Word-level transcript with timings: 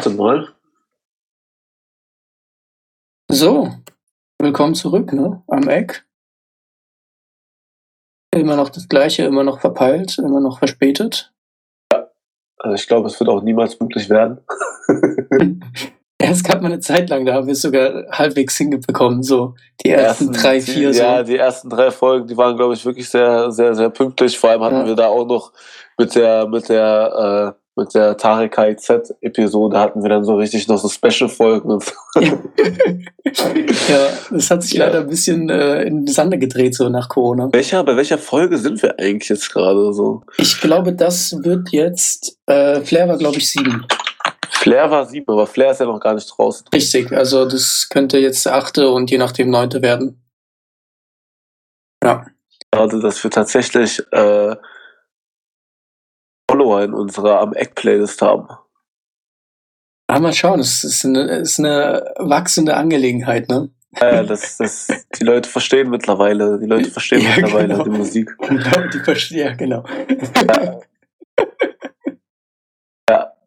Warte 0.00 0.16
mal. 0.16 0.48
So, 3.30 3.70
willkommen 4.38 4.74
zurück, 4.74 5.12
ne? 5.12 5.42
Am 5.46 5.68
Eck. 5.68 6.06
Immer 8.34 8.56
noch 8.56 8.70
das 8.70 8.88
Gleiche, 8.88 9.24
immer 9.24 9.44
noch 9.44 9.60
verpeilt, 9.60 10.16
immer 10.16 10.40
noch 10.40 10.58
verspätet. 10.58 11.34
Also 12.56 12.76
ich 12.76 12.86
glaube, 12.86 13.08
es 13.08 13.20
wird 13.20 13.28
auch 13.28 13.42
niemals 13.42 13.78
möglich 13.78 14.08
werden. 14.08 14.40
Ja, 16.22 16.30
es 16.30 16.42
gab 16.44 16.62
mal 16.62 16.72
eine 16.72 16.80
Zeit 16.80 17.10
lang, 17.10 17.26
da 17.26 17.34
haben 17.34 17.46
wir 17.46 17.52
es 17.52 17.60
sogar 17.60 18.06
halbwegs 18.10 18.56
hingekommen, 18.56 19.22
so 19.22 19.54
die 19.84 19.90
ersten, 19.90 20.32
drei, 20.32 20.62
vier. 20.62 20.88
Die, 20.88 20.94
so. 20.94 21.02
Ja, 21.02 21.22
die 21.22 21.36
ersten 21.36 21.68
drei 21.68 21.90
Folgen, 21.90 22.26
die 22.26 22.38
waren, 22.38 22.56
glaube 22.56 22.72
ich, 22.72 22.86
wirklich 22.86 23.08
sehr, 23.10 23.50
sehr, 23.52 23.74
sehr 23.74 23.90
pünktlich. 23.90 24.38
Vor 24.38 24.48
allem 24.48 24.62
hatten 24.62 24.76
Ja. 24.76 24.86
wir 24.86 24.94
da 24.94 25.08
auch 25.08 25.26
noch 25.26 25.52
mit 25.98 26.14
der, 26.14 26.46
mit 26.48 26.70
der, 26.70 27.54
äh, 27.54 27.59
mit 27.76 27.94
der 27.94 28.16
Tarek 28.16 28.52
KIZ-Episode 28.54 29.78
hatten 29.78 30.02
wir 30.02 30.10
dann 30.10 30.24
so 30.24 30.34
richtig 30.36 30.68
noch 30.68 30.76
so 30.78 30.88
Special-Folgen 30.88 31.80
so. 31.80 31.92
ja, 33.88 34.08
das 34.30 34.50
hat 34.50 34.62
sich 34.62 34.74
Ja. 34.74 34.86
leider 34.86 35.00
ein 35.00 35.06
bisschen 35.08 35.48
äh, 35.48 35.82
in 35.84 36.04
die 36.04 36.12
Sande 36.12 36.38
gedreht, 36.38 36.74
so 36.74 36.88
nach 36.88 37.08
Corona. 37.08 37.48
Welcher, 37.52 37.82
bei 37.84 37.96
welcher 37.96 38.18
Folge 38.18 38.58
sind 38.58 38.82
wir 38.82 38.98
eigentlich 38.98 39.28
jetzt 39.28 39.50
gerade 39.52 39.92
so? 39.92 40.22
Ich 40.36 40.60
glaube, 40.60 40.92
das 40.92 41.32
wird 41.44 41.70
jetzt, 41.70 42.36
äh, 42.46 42.80
Flair 42.82 43.08
war, 43.08 43.16
glaube 43.18 43.38
ich, 43.38 43.48
sieben. 43.50 43.86
Flair 44.50 44.90
war 44.90 45.06
sieben, 45.06 45.32
aber 45.32 45.46
Flair 45.46 45.70
ist 45.70 45.80
ja 45.80 45.86
noch 45.86 46.00
gar 46.00 46.14
nicht 46.14 46.26
draußen. 46.36 46.66
Richtig, 46.74 47.12
also 47.12 47.46
das 47.46 47.88
könnte 47.88 48.18
jetzt 48.18 48.44
der 48.44 48.56
achte 48.56 48.90
und 48.90 49.10
je 49.10 49.16
nachdem 49.18 49.48
neunte 49.48 49.80
werden. 49.80 50.22
Ja, 52.02 52.26
Also, 52.70 53.00
dass 53.00 53.22
wir 53.24 53.30
tatsächlich 53.30 54.02
äh, 54.12 54.56
Follower 56.60 56.82
in 56.82 56.92
unserer 56.94 57.40
am 57.40 57.52
Eck-Playlist 57.54 58.20
haben. 58.22 58.48
aber 60.08 60.20
mal 60.20 60.32
schauen, 60.32 60.60
es 60.60 60.84
ist 60.84 61.04
eine, 61.04 61.20
ist 61.38 61.58
eine 61.58 62.12
wachsende 62.18 62.76
Angelegenheit, 62.76 63.48
ne? 63.48 63.70
Ja, 64.00 64.22
das, 64.22 64.58
das, 64.58 64.86
die 65.18 65.24
Leute 65.24 65.48
verstehen 65.48 65.90
mittlerweile, 65.90 66.58
die 66.60 66.66
Leute 66.66 66.90
verstehen 66.90 67.22
Ja, 67.22 67.30
mittlerweile 67.36 67.68
genau. 67.68 67.84
die 67.84 67.90
Musik. 67.90 68.30
Die 68.92 68.98
verstehen, 69.00 69.38
ja, 69.38 69.54
genau. 69.54 69.84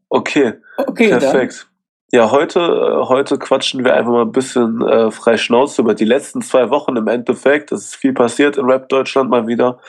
Okay, 0.09 0.53
Okay, 0.77 1.09
dann. 1.09 1.19
perfekt. 1.19 1.67
Ja, 2.11 2.29
heute, 2.29 2.59
äh, 2.59 3.07
heute 3.07 3.39
quatschen 3.39 3.83
wir 3.83 3.95
einfach 3.95 4.11
mal 4.11 4.21
ein 4.21 4.31
bisschen 4.31 4.81
äh, 4.87 5.09
frei 5.11 5.37
Schnauze 5.37 5.81
über 5.81 5.95
die 5.95 6.05
letzten 6.05 6.41
zwei 6.43 6.69
Wochen 6.69 6.95
im 6.95 7.07
Endeffekt. 7.07 7.71
Es 7.71 7.85
ist 7.85 7.95
viel 7.95 8.13
passiert 8.13 8.57
in 8.57 8.65
Rap 8.65 8.89
Deutschland 8.89 9.29
mal 9.31 9.47
wieder. 9.47 9.79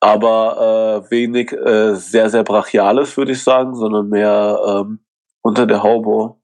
Aber 0.00 1.04
äh, 1.06 1.10
wenig 1.10 1.52
äh, 1.52 1.94
sehr, 1.94 2.30
sehr 2.30 2.44
Brachiales, 2.44 3.16
würde 3.16 3.32
ich 3.32 3.42
sagen, 3.42 3.74
sondern 3.74 4.08
mehr 4.08 4.60
ähm, 4.66 5.00
unter 5.42 5.66
der 5.66 5.82
Haube. 5.82 6.36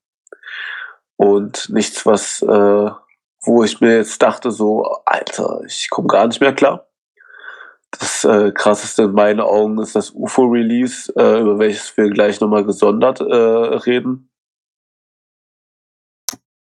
Und 1.17 1.69
nichts, 1.71 2.07
was, 2.07 2.43
äh, 2.43 2.91
wo 3.45 3.65
ich 3.65 3.81
mir 3.81 3.97
jetzt 3.97 4.21
dachte, 4.23 4.51
so, 4.51 4.85
Alter, 5.05 5.61
ich 5.67 5.89
komme 5.91 6.09
gar 6.09 6.27
nicht 6.27 6.41
mehr 6.41 6.55
klar. 6.55 6.89
Das 7.91 8.25
äh, 8.25 8.53
krasseste 8.53 9.03
in 9.03 9.13
meinen 9.13 9.41
Augen 9.41 9.79
ist 9.79 9.95
das 9.95 10.13
UFO-Release, 10.13 11.13
äh, 11.15 11.41
über 11.41 11.59
welches 11.59 11.95
wir 11.97 12.09
gleich 12.09 12.41
nochmal 12.41 12.65
gesondert 12.65 13.21
äh, 13.21 13.25
reden. 13.25 14.31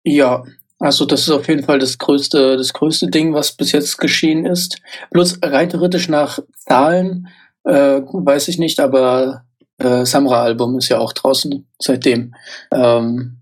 Ja, 0.04 0.42
also 0.78 1.04
das 1.04 1.22
ist 1.22 1.30
auf 1.30 1.48
jeden 1.48 1.64
Fall 1.64 1.78
das 1.78 1.98
größte, 1.98 2.56
das 2.56 2.72
größte 2.72 3.08
Ding, 3.08 3.34
was 3.34 3.52
bis 3.52 3.72
jetzt 3.72 3.98
geschehen 3.98 4.46
ist. 4.46 4.80
Bloß 5.10 5.40
rein 5.42 5.70
theoretisch 5.70 6.08
nach 6.08 6.38
Zahlen, 6.54 7.28
äh, 7.64 8.00
weiß 8.00 8.48
ich 8.48 8.58
nicht, 8.58 8.78
aber 8.78 9.44
äh, 9.78 10.04
Samra-Album 10.04 10.78
ist 10.78 10.88
ja 10.88 10.98
auch 10.98 11.12
draußen 11.12 11.66
seitdem. 11.80 12.34
Ähm, 12.72 13.38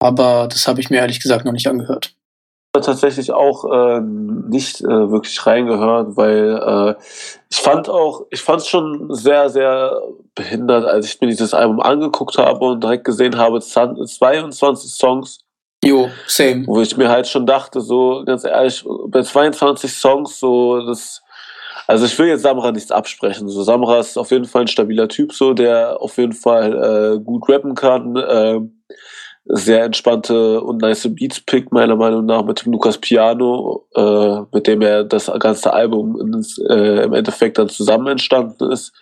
aber 0.00 0.48
das 0.48 0.66
habe 0.66 0.80
ich 0.80 0.90
mir 0.90 0.96
ehrlich 0.96 1.20
gesagt 1.20 1.44
noch 1.44 1.52
nicht 1.52 1.68
angehört. 1.68 2.14
tatsächlich 2.72 3.32
auch 3.32 3.64
äh, 3.64 4.00
nicht 4.00 4.80
äh, 4.80 5.10
wirklich 5.10 5.46
reingehört, 5.46 6.16
weil 6.16 6.96
äh, 6.98 7.02
ich 7.50 7.58
fand 7.58 7.88
auch, 7.88 8.26
ich 8.30 8.40
fand 8.40 8.62
es 8.62 8.66
schon 8.66 9.14
sehr, 9.14 9.48
sehr 9.48 10.00
behindert, 10.34 10.86
als 10.86 11.06
ich 11.06 11.20
mir 11.20 11.28
dieses 11.28 11.54
Album 11.54 11.80
angeguckt 11.80 12.36
habe 12.38 12.64
und 12.64 12.82
direkt 12.82 13.04
gesehen 13.04 13.36
habe, 13.36 13.60
22 13.60 14.92
Songs, 14.92 15.38
Jo, 15.84 16.10
same. 16.28 16.64
wo 16.66 16.80
ich 16.80 16.96
mir 16.96 17.08
halt 17.08 17.26
schon 17.26 17.44
dachte, 17.44 17.80
so 17.80 18.22
ganz 18.24 18.44
ehrlich, 18.44 18.84
bei 19.08 19.22
22 19.22 19.92
Songs, 19.92 20.38
so 20.38 20.80
das, 20.86 21.22
also 21.88 22.06
ich 22.06 22.16
will 22.18 22.28
jetzt 22.28 22.42
Samra 22.42 22.70
nichts 22.70 22.92
absprechen. 22.92 23.48
So 23.48 23.64
Samra 23.64 23.98
ist 23.98 24.16
auf 24.16 24.30
jeden 24.30 24.44
Fall 24.44 24.62
ein 24.62 24.68
stabiler 24.68 25.08
Typ, 25.08 25.32
so 25.32 25.54
der 25.54 26.00
auf 26.00 26.18
jeden 26.18 26.34
Fall 26.34 27.16
äh, 27.16 27.20
gut 27.20 27.48
rappen 27.48 27.74
kann, 27.74 28.16
äh, 28.16 28.60
sehr 29.46 29.82
entspannte 29.82 30.60
und 30.60 30.80
nice 30.80 31.08
Beats 31.12 31.40
pickt, 31.40 31.72
meiner 31.72 31.96
Meinung 31.96 32.26
nach, 32.26 32.44
mit 32.44 32.64
dem 32.64 32.72
Lukas 32.72 32.98
Piano, 32.98 33.84
äh, 33.96 34.42
mit 34.52 34.68
dem 34.68 34.82
er 34.82 35.02
das 35.02 35.30
ganze 35.40 35.72
Album 35.72 36.20
ins, 36.20 36.58
äh, 36.58 37.02
im 37.02 37.12
Endeffekt 37.12 37.58
dann 37.58 37.68
zusammen 37.68 38.06
entstanden 38.06 38.70
ist. 38.70 38.92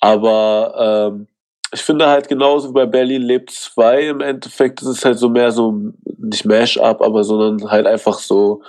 Aber 0.00 1.12
ähm, 1.12 1.28
ich 1.72 1.82
finde 1.82 2.06
halt 2.08 2.28
genauso 2.28 2.70
wie 2.70 2.74
bei 2.74 2.86
Berlin 2.86 3.22
lebt 3.22 3.50
2 3.50 4.08
im 4.08 4.20
Endeffekt, 4.20 4.82
das 4.82 4.88
ist 4.88 5.04
halt 5.04 5.18
so 5.18 5.28
mehr 5.28 5.52
so, 5.52 5.74
nicht 6.18 6.44
Mash-up, 6.44 7.00
aber 7.00 7.24
sondern 7.24 7.70
halt 7.70 7.86
einfach 7.86 8.18
so, 8.18 8.62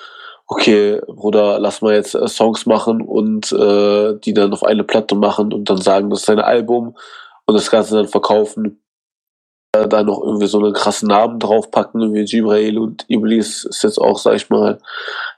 okay, 0.47 1.01
Bruder, 1.07 1.59
lass 1.59 1.81
mal 1.81 1.93
jetzt 1.95 2.13
äh, 2.13 2.27
Songs 2.27 2.65
machen 2.65 3.01
und 3.01 3.51
äh, 3.53 4.19
die 4.19 4.33
dann 4.33 4.53
auf 4.53 4.63
eine 4.63 4.83
Platte 4.83 5.15
machen 5.15 5.53
und 5.53 5.69
dann 5.69 5.77
sagen, 5.77 6.09
das 6.09 6.21
ist 6.21 6.29
ein 6.29 6.39
Album 6.39 6.95
und 7.45 7.55
das 7.55 7.71
Ganze 7.71 7.95
dann 7.95 8.07
verkaufen. 8.07 8.81
Äh, 9.73 9.87
da 9.87 10.03
noch 10.03 10.21
irgendwie 10.21 10.47
so 10.47 10.59
einen 10.59 10.73
krassen 10.73 11.07
Namen 11.07 11.39
draufpacken, 11.39 12.13
wie 12.13 12.23
Jibrail 12.23 12.77
und 12.77 13.05
Iblis 13.09 13.63
ist 13.63 13.83
jetzt 13.83 13.97
auch, 13.97 14.19
sag 14.19 14.35
ich 14.35 14.49
mal, 14.49 14.79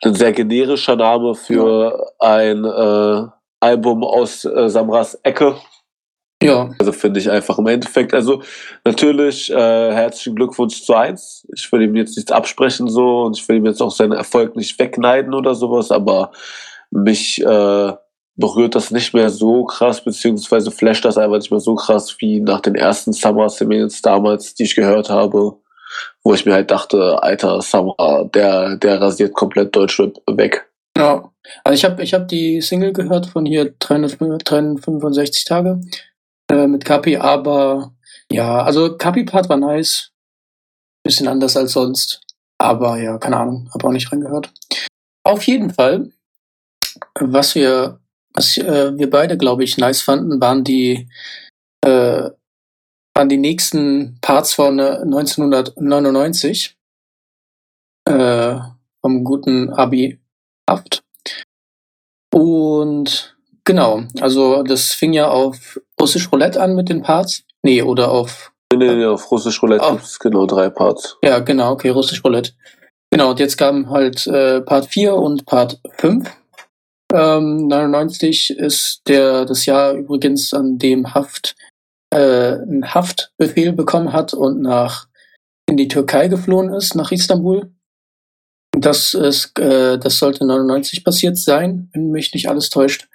ein 0.04 0.16
sehr 0.16 0.32
generischer 0.32 0.96
Name 0.96 1.36
für 1.36 2.12
ein 2.20 2.66
äh, 2.66 3.28
Album 3.60 4.04
aus 4.04 4.44
äh, 4.46 4.68
Samras 4.68 5.16
Ecke. 5.24 5.56
Ja, 6.44 6.70
Also 6.80 6.92
finde 6.92 7.20
ich 7.20 7.30
einfach 7.30 7.58
im 7.58 7.68
Endeffekt, 7.68 8.14
also 8.14 8.42
natürlich 8.84 9.52
äh, 9.52 9.56
herzlichen 9.94 10.36
Glückwunsch 10.36 10.84
zu 10.84 10.94
eins. 10.94 11.48
Ich 11.56 11.72
will 11.72 11.82
ihm 11.82 11.96
jetzt 11.96 12.16
nichts 12.16 12.32
absprechen 12.32 12.88
so 12.88 13.24
und 13.24 13.38
ich 13.38 13.48
will 13.48 13.58
ihm 13.58 13.66
jetzt 13.66 13.82
auch 13.82 13.92
seinen 13.92 14.12
Erfolg 14.12 14.56
nicht 14.56 14.78
wegneiden 14.80 15.34
oder 15.34 15.56
sowas, 15.56 15.92
aber 15.92 16.32
mich 16.92 17.42
äh, 17.42 17.94
berührt 18.36 18.76
das 18.76 18.92
nicht 18.92 19.14
mehr 19.14 19.30
so 19.30 19.66
krass, 19.66 20.04
beziehungsweise 20.04 20.72
flasht 20.72 21.06
das 21.06 21.18
einfach 21.18 21.38
nicht 21.38 21.52
mehr 21.52 21.60
so 21.60 21.76
krass 21.76 22.16
wie 22.20 22.40
nach 22.40 22.62
den 22.62 22.76
ersten 22.76 23.14
Summer 23.14 23.50
Semails 23.50 24.02
damals, 24.02 24.56
die 24.56 24.64
ich 24.64 24.76
gehört 24.76 25.10
habe, 25.10 25.58
wo 26.24 26.34
ich 26.34 26.46
mir 26.46 26.54
halt 26.54 26.72
dachte, 26.72 27.22
alter 27.22 27.62
Summer, 27.62 28.30
der, 28.34 28.78
der 28.78 29.02
rasiert 29.02 29.34
komplett 29.34 29.76
Deutschrap 29.76 30.16
weg. 30.28 30.68
ja. 30.98 31.30
Also 31.64 31.76
ich 31.76 31.84
habe 31.84 32.02
ich 32.02 32.14
hab 32.14 32.28
die 32.30 32.62
Single 32.62 32.94
gehört 32.94 33.26
von 33.26 33.46
hier 33.46 33.74
365 33.80 34.44
365 34.46 35.44
Tage 35.44 35.82
äh, 36.54 36.68
mit 36.68 36.86
Kapi, 36.86 37.18
aber 37.18 37.94
ja, 38.32 38.64
also 38.64 38.96
Kapi-Part 38.96 39.50
war 39.50 39.58
nice. 39.58 40.12
Bisschen 41.04 41.28
anders 41.28 41.58
als 41.58 41.74
sonst. 41.74 42.22
Aber 42.60 42.98
ja, 42.98 43.18
keine 43.18 43.38
Ahnung, 43.38 43.70
habe 43.74 43.88
auch 43.88 43.92
nicht 43.92 44.12
reingehört. 44.12 44.54
Auf 45.26 45.44
jeden 45.44 45.74
Fall, 45.74 46.12
was 47.20 47.56
wir, 47.56 48.00
was 48.34 48.58
äh, 48.58 48.98
wir 48.98 49.10
beide, 49.10 49.38
glaube 49.38 49.64
ich, 49.64 49.78
nice 49.78 50.02
fanden, 50.02 50.40
waren 50.40 50.64
die, 50.64 51.10
äh, 51.82 52.30
waren 53.16 53.30
die 53.30 53.38
nächsten 53.38 54.18
Parts 54.22 54.54
von 54.54 54.80
äh, 54.80 55.00
1999 55.02 56.78
äh, 58.06 58.58
vom 59.02 59.24
guten 59.24 59.72
Abi 59.72 60.20
Haft. 60.70 61.04
Und 62.34 63.38
genau, 63.66 64.04
also 64.22 64.64
das 64.64 64.94
fing 64.94 65.14
ja 65.14 65.30
auf 65.30 65.80
Russisch 66.04 66.30
Roulette 66.34 66.62
an 66.62 66.76
mit 66.76 66.90
den 66.90 67.02
Parts. 67.02 67.44
Nee, 67.64 67.82
oder 67.82 68.12
auf 68.12 68.52
Nee, 68.74 68.88
nee, 68.88 68.96
nee, 68.96 69.06
auf 69.06 69.32
Russisch 69.32 69.62
Roulette 69.64 69.88
gibt 69.90 70.04
es 70.04 70.20
genau 70.20 70.46
drei 70.46 70.70
Parts. 70.70 71.18
Ja, 71.24 71.40
genau, 71.40 71.72
okay, 71.72 71.90
Russisch 71.90 72.22
Roulette. 72.26 72.52
Genau, 73.10 73.30
und 73.30 73.40
jetzt 73.40 73.56
kamen 73.58 73.90
halt 73.90 74.28
äh, 74.28 74.60
Part 74.62 74.88
4 74.88 75.16
und 75.16 75.46
Part 75.46 75.80
5. 76.00 76.30
Ähm, 77.14 77.68
99 77.68 78.50
ist 78.50 79.02
der, 79.08 79.46
das 79.46 79.66
Jahr 79.66 79.94
übrigens, 79.94 80.54
an 80.54 80.78
dem 80.78 81.14
Haft 81.14 81.56
äh, 82.10 82.18
einen 82.18 82.94
Haftbefehl 82.94 83.72
bekommen 83.72 84.12
hat 84.12 84.34
und 84.34 84.62
nach 84.62 85.08
in 85.70 85.78
die 85.78 85.88
Türkei 85.88 86.28
geflohen 86.28 86.74
ist, 86.74 86.96
nach 86.96 87.14
Istanbul. 87.14 87.72
Das 88.78 89.14
ist, 89.14 89.58
äh, 89.58 89.98
das 90.00 90.18
sollte 90.18 90.46
99 90.46 91.06
passiert 91.06 91.38
sein, 91.38 91.90
wenn 91.94 92.12
mich 92.12 92.34
nicht 92.34 92.50
alles 92.50 92.70
täuscht. 92.70 93.08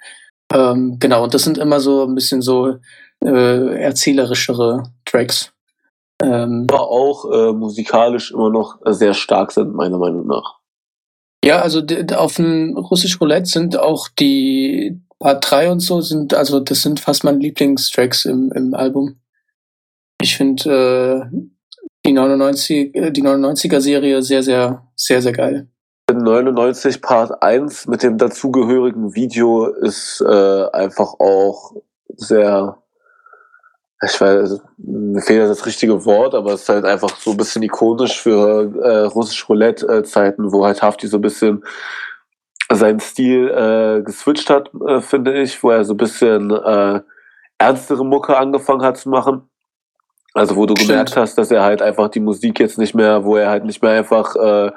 Ähm, 0.53 0.97
genau, 0.99 1.23
und 1.23 1.33
das 1.33 1.43
sind 1.43 1.57
immer 1.57 1.79
so 1.79 2.05
ein 2.05 2.15
bisschen 2.15 2.41
so 2.41 2.77
äh, 3.23 3.81
erzählerischere 3.81 4.83
Tracks. 5.05 5.53
Ähm, 6.21 6.67
aber 6.69 6.89
auch 6.89 7.31
äh, 7.31 7.53
musikalisch 7.53 8.31
immer 8.31 8.49
noch 8.49 8.79
äh, 8.85 8.93
sehr 8.93 9.13
stark 9.13 9.51
sind, 9.51 9.73
meiner 9.73 9.97
Meinung 9.97 10.27
nach. 10.27 10.59
Ja, 11.45 11.61
also 11.61 11.81
auf 12.15 12.35
dem 12.35 12.75
Russisch 12.77 13.21
Roulette 13.21 13.45
sind 13.45 13.77
auch 13.77 14.09
die 14.09 14.99
Part 15.19 15.49
3 15.49 15.71
und 15.71 15.79
so 15.79 16.01
sind, 16.01 16.33
also 16.33 16.59
das 16.59 16.81
sind 16.81 16.99
fast 16.99 17.23
meine 17.23 17.39
Lieblingstracks 17.39 18.25
im, 18.25 18.51
im 18.53 18.73
Album. 18.73 19.19
Ich 20.21 20.35
finde, 20.35 21.31
Die 22.05 22.13
99, 22.13 22.95
äh, 22.95 23.11
die 23.11 23.23
99er 23.23 23.81
Serie 23.81 24.21
sehr, 24.21 24.43
sehr, 24.43 24.87
sehr, 24.95 25.21
sehr 25.21 25.33
geil. 25.33 25.67
99 26.17 27.01
Part 27.01 27.41
1 27.41 27.87
mit 27.87 28.03
dem 28.03 28.17
dazugehörigen 28.17 29.15
Video 29.15 29.67
ist 29.67 30.21
äh, 30.21 30.65
einfach 30.71 31.13
auch 31.19 31.73
sehr, 32.15 32.77
ich 34.05 34.19
weiß, 34.19 34.61
mir 34.77 35.21
fehlt 35.21 35.49
das 35.49 35.65
richtige 35.65 36.05
Wort, 36.05 36.35
aber 36.35 36.53
es 36.53 36.63
ist 36.63 36.69
halt 36.69 36.85
einfach 36.85 37.15
so 37.17 37.31
ein 37.31 37.37
bisschen 37.37 37.63
ikonisch 37.63 38.21
für 38.21 38.73
äh, 38.81 39.05
russisch 39.05 39.47
Roulette-Zeiten, 39.47 40.51
wo 40.51 40.65
halt 40.65 40.81
Hafti 40.81 41.07
so 41.07 41.17
ein 41.17 41.21
bisschen 41.21 41.63
seinen 42.71 42.99
Stil 42.99 43.49
äh, 43.49 44.03
geswitcht 44.03 44.49
hat, 44.49 44.71
äh, 44.87 45.01
finde 45.01 45.41
ich, 45.41 45.61
wo 45.63 45.71
er 45.71 45.83
so 45.83 45.93
ein 45.93 45.97
bisschen 45.97 46.51
äh, 46.51 47.01
ernstere 47.57 48.05
Mucke 48.05 48.37
angefangen 48.37 48.83
hat 48.83 48.97
zu 48.97 49.09
machen. 49.09 49.49
Also 50.33 50.55
wo 50.55 50.65
du 50.65 50.75
Stimmt. 50.75 50.89
gemerkt 50.89 51.17
hast, 51.17 51.37
dass 51.37 51.51
er 51.51 51.63
halt 51.63 51.81
einfach 51.81 52.09
die 52.09 52.19
Musik 52.19 52.59
jetzt 52.59 52.77
nicht 52.77 52.93
mehr, 52.93 53.23
wo 53.25 53.35
er 53.35 53.49
halt 53.49 53.65
nicht 53.65 53.81
mehr 53.81 53.93
einfach 53.93 54.35
äh, 54.35 54.71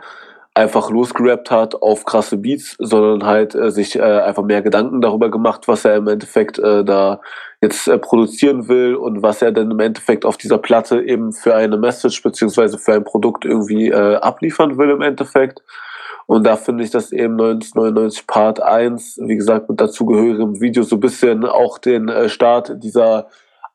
einfach 0.55 0.91
losgerappt 0.91 1.51
hat 1.51 1.75
auf 1.81 2.05
krasse 2.05 2.37
Beats, 2.37 2.77
sondern 2.79 3.25
halt 3.27 3.55
äh, 3.55 3.71
sich 3.71 3.97
äh, 3.97 4.03
einfach 4.03 4.43
mehr 4.43 4.61
Gedanken 4.63 5.01
darüber 5.01 5.31
gemacht, 5.31 5.67
was 5.67 5.85
er 5.85 5.97
im 5.97 6.09
Endeffekt 6.09 6.59
äh, 6.59 6.85
da 6.85 7.21
jetzt 7.63 7.89
äh, 7.89 7.99
produzieren 7.99 8.69
will 8.69 8.95
und 8.95 9.23
was 9.23 9.41
er 9.41 9.53
dann 9.53 9.71
im 9.71 9.81
Endeffekt 9.81 10.27
auf 10.27 10.37
dieser 10.37 10.59
Platte 10.59 11.01
eben 11.03 11.33
für 11.33 11.55
eine 11.55 11.79
Message 11.79 12.23
beziehungsweise 12.23 12.77
für 12.79 12.95
ein 12.95 13.05
Produkt 13.05 13.45
irgendwie 13.45 13.89
äh, 13.89 14.17
abliefern 14.17 14.77
will 14.77 14.91
im 14.91 15.01
Endeffekt. 15.01 15.63
Und 16.27 16.47
da 16.47 16.57
finde 16.57 16.85
ich, 16.85 16.91
dass 16.91 17.13
eben 17.13 17.35
1999 17.41 18.27
Part 18.27 18.63
1, 18.63 19.21
wie 19.23 19.37
gesagt, 19.37 19.69
mit 19.69 19.81
dazugehörigem 19.81 20.61
Video 20.61 20.83
so 20.83 20.97
ein 20.97 21.01
bisschen 21.01 21.45
auch 21.47 21.79
den 21.79 22.09
äh, 22.09 22.29
Start 22.29 22.75
dieser 22.83 23.29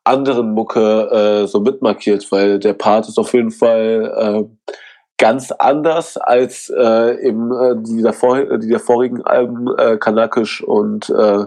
anderen 0.04 0.54
Mucke 0.54 1.44
äh, 1.44 1.48
so 1.48 1.60
mitmarkiert, 1.60 2.32
weil 2.32 2.60
der 2.60 2.74
Part 2.74 3.10
ist 3.10 3.18
auf 3.18 3.34
jeden 3.34 3.52
Fall 3.52 4.14
äh, 4.16 4.74
ganz 5.18 5.52
anders 5.52 6.18
als 6.18 6.70
äh, 6.70 7.28
eben 7.28 7.52
äh, 7.52 7.76
die, 7.78 8.02
davor, 8.02 8.58
die 8.58 8.68
der 8.68 8.80
vorigen 8.80 9.24
Alben 9.24 9.68
äh, 9.78 9.98
Kanakisch 9.98 10.64
und 10.64 11.10
äh, 11.10 11.46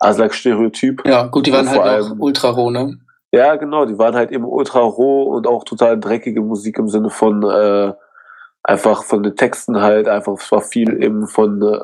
Aslak 0.00 0.34
Stereotyp. 0.34 1.06
Ja, 1.06 1.24
gut, 1.26 1.46
die 1.46 1.52
waren 1.52 1.68
halt 1.68 1.80
allem, 1.80 2.12
auch 2.12 2.16
ultra 2.18 2.50
roh, 2.50 2.70
ne? 2.70 2.98
Ja, 3.32 3.56
genau, 3.56 3.86
die 3.86 3.98
waren 3.98 4.14
halt 4.14 4.30
eben 4.30 4.44
ultra 4.44 4.80
roh 4.80 5.22
und 5.24 5.46
auch 5.46 5.64
total 5.64 5.98
dreckige 5.98 6.42
Musik 6.42 6.78
im 6.78 6.88
Sinne 6.88 7.10
von 7.10 7.42
äh, 7.44 7.92
einfach 8.62 9.04
von 9.04 9.22
den 9.22 9.36
Texten 9.36 9.80
halt, 9.80 10.08
einfach, 10.08 10.34
es 10.34 10.52
war 10.52 10.60
viel 10.60 11.02
eben 11.02 11.26
von 11.26 11.62
äh, 11.62 11.80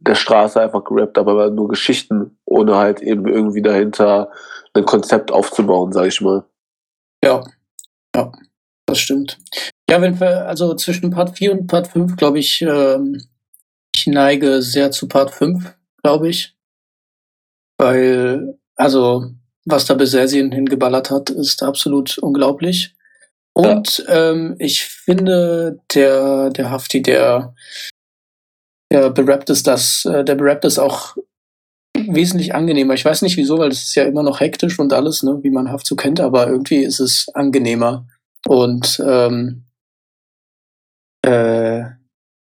der 0.00 0.14
Straße 0.14 0.60
einfach 0.60 0.84
gerappt, 0.84 1.16
aber 1.16 1.50
nur 1.50 1.68
Geschichten, 1.68 2.38
ohne 2.44 2.76
halt 2.76 3.00
eben 3.00 3.26
irgendwie 3.26 3.62
dahinter 3.62 4.30
ein 4.74 4.84
Konzept 4.84 5.32
aufzubauen, 5.32 5.92
sag 5.92 6.06
ich 6.06 6.20
mal. 6.20 6.44
Ja, 7.24 7.42
ja, 8.14 8.32
das 8.86 8.98
stimmt. 8.98 9.38
Ja, 9.90 10.00
wenn 10.00 10.18
wir, 10.18 10.46
also 10.46 10.74
zwischen 10.74 11.10
Part 11.10 11.36
4 11.36 11.52
und 11.52 11.66
Part 11.66 11.88
5, 11.88 12.16
glaube 12.16 12.38
ich, 12.38 12.62
ähm, 12.62 13.22
ich 13.94 14.06
neige 14.06 14.62
sehr 14.62 14.90
zu 14.90 15.08
Part 15.08 15.30
5, 15.30 15.74
glaube 16.02 16.28
ich. 16.28 16.54
Weil, 17.78 18.58
also, 18.76 19.30
was 19.64 19.84
da 19.86 19.94
Besersien 19.94 20.52
hingeballert 20.52 21.10
hat, 21.10 21.30
ist 21.30 21.62
absolut 21.62 22.18
unglaublich. 22.18 22.94
Und 23.52 24.04
ja. 24.08 24.30
ähm, 24.30 24.56
ich 24.58 24.84
finde, 24.84 25.80
der, 25.94 26.50
der 26.50 26.70
Hafti, 26.70 27.02
der, 27.02 27.54
der 28.90 29.10
berappt 29.10 29.50
ist 29.50 29.66
das, 29.66 30.04
äh, 30.06 30.24
der 30.24 30.34
berappt 30.34 30.64
ist 30.64 30.78
auch 30.78 31.16
wesentlich 31.96 32.54
angenehmer. 32.54 32.94
Ich 32.94 33.04
weiß 33.04 33.22
nicht 33.22 33.36
wieso, 33.36 33.58
weil 33.58 33.68
das 33.68 33.82
ist 33.82 33.94
ja 33.94 34.04
immer 34.04 34.22
noch 34.22 34.40
hektisch 34.40 34.78
und 34.78 34.92
alles, 34.92 35.22
ne, 35.22 35.38
wie 35.42 35.50
man 35.50 35.70
Haft 35.70 35.86
so 35.86 35.94
kennt, 35.94 36.20
aber 36.20 36.48
irgendwie 36.48 36.82
ist 36.82 37.00
es 37.00 37.28
angenehmer. 37.34 38.06
Und 38.46 39.00
ähm, 39.06 39.64
äh, 41.24 41.84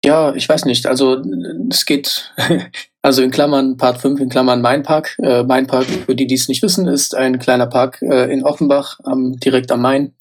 ja, 0.04 0.34
ich 0.34 0.48
weiß 0.48 0.66
nicht. 0.66 0.86
Also 0.86 1.22
es 1.70 1.84
geht, 1.84 2.32
also 3.02 3.22
in 3.22 3.30
Klammern 3.30 3.76
Part 3.76 3.98
5, 3.98 4.20
in 4.20 4.28
Klammern 4.28 4.60
Mein 4.60 4.82
Park. 4.82 5.16
Äh, 5.18 5.42
mein 5.42 5.66
Park, 5.66 5.86
für 5.86 6.14
die, 6.14 6.26
die 6.26 6.34
es 6.34 6.48
nicht 6.48 6.62
wissen, 6.62 6.86
ist 6.86 7.14
ein 7.14 7.38
kleiner 7.38 7.66
Park 7.66 8.02
äh, 8.02 8.32
in 8.32 8.44
Offenbach, 8.44 9.00
am, 9.04 9.38
direkt 9.40 9.72
am 9.72 9.82
Main, 9.82 10.14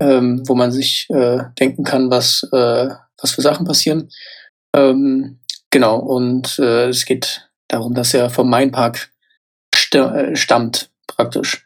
ähm, 0.00 0.42
wo 0.46 0.54
man 0.54 0.72
sich 0.72 1.06
äh, 1.10 1.44
denken 1.60 1.84
kann, 1.84 2.10
was, 2.10 2.42
äh, 2.52 2.88
was 3.20 3.32
für 3.32 3.42
Sachen 3.42 3.66
passieren. 3.66 4.10
Ähm, 4.74 5.38
genau, 5.70 5.98
und 5.98 6.58
äh, 6.58 6.88
es 6.88 7.04
geht 7.04 7.48
darum, 7.68 7.94
dass 7.94 8.14
er 8.14 8.30
vom 8.30 8.50
Main 8.50 8.72
Park 8.72 9.10
st 9.76 9.94
äh, 9.94 10.34
stammt, 10.34 10.90
praktisch. 11.06 11.64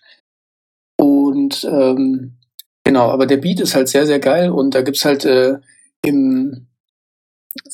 Und 1.00 1.64
ähm, 1.64 2.36
genau, 2.84 3.10
aber 3.10 3.26
der 3.26 3.36
Beat 3.38 3.60
ist 3.60 3.74
halt 3.74 3.88
sehr, 3.88 4.06
sehr 4.06 4.18
geil 4.18 4.50
und 4.50 4.74
da 4.74 4.82
gibt's 4.82 5.04
halt 5.04 5.24
äh, 5.24 5.58
im, 6.04 6.68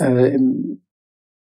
äh, 0.00 0.34
im 0.34 0.82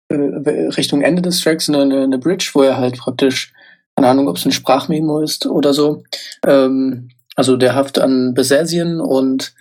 äh, 0.09 0.15
Richtung 0.15 1.03
Ende 1.03 1.23
des 1.23 1.41
Tracks 1.41 1.69
eine, 1.69 2.03
eine 2.03 2.19
Bridge, 2.19 2.51
wo 2.55 2.63
er 2.63 2.77
halt 2.77 2.99
praktisch, 2.99 3.53
keine 3.97 4.09
Ahnung, 4.09 4.29
ob 4.29 4.37
es 4.37 4.45
ein 4.45 4.53
Sprachmemo 4.53 5.21
ist 5.21 5.47
oder 5.47 5.75
so, 5.75 6.03
ähm, 6.47 7.11
also 7.37 7.57
der 7.57 7.75
Haft 7.75 7.99
an 7.99 8.35
Besesien 8.35 9.01
und 9.01 9.55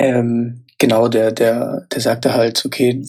ähm, 0.00 0.64
genau, 0.78 1.08
der, 1.08 1.32
der, 1.32 1.86
der 1.92 2.00
sagte 2.00 2.34
halt, 2.34 2.64
okay, 2.64 3.02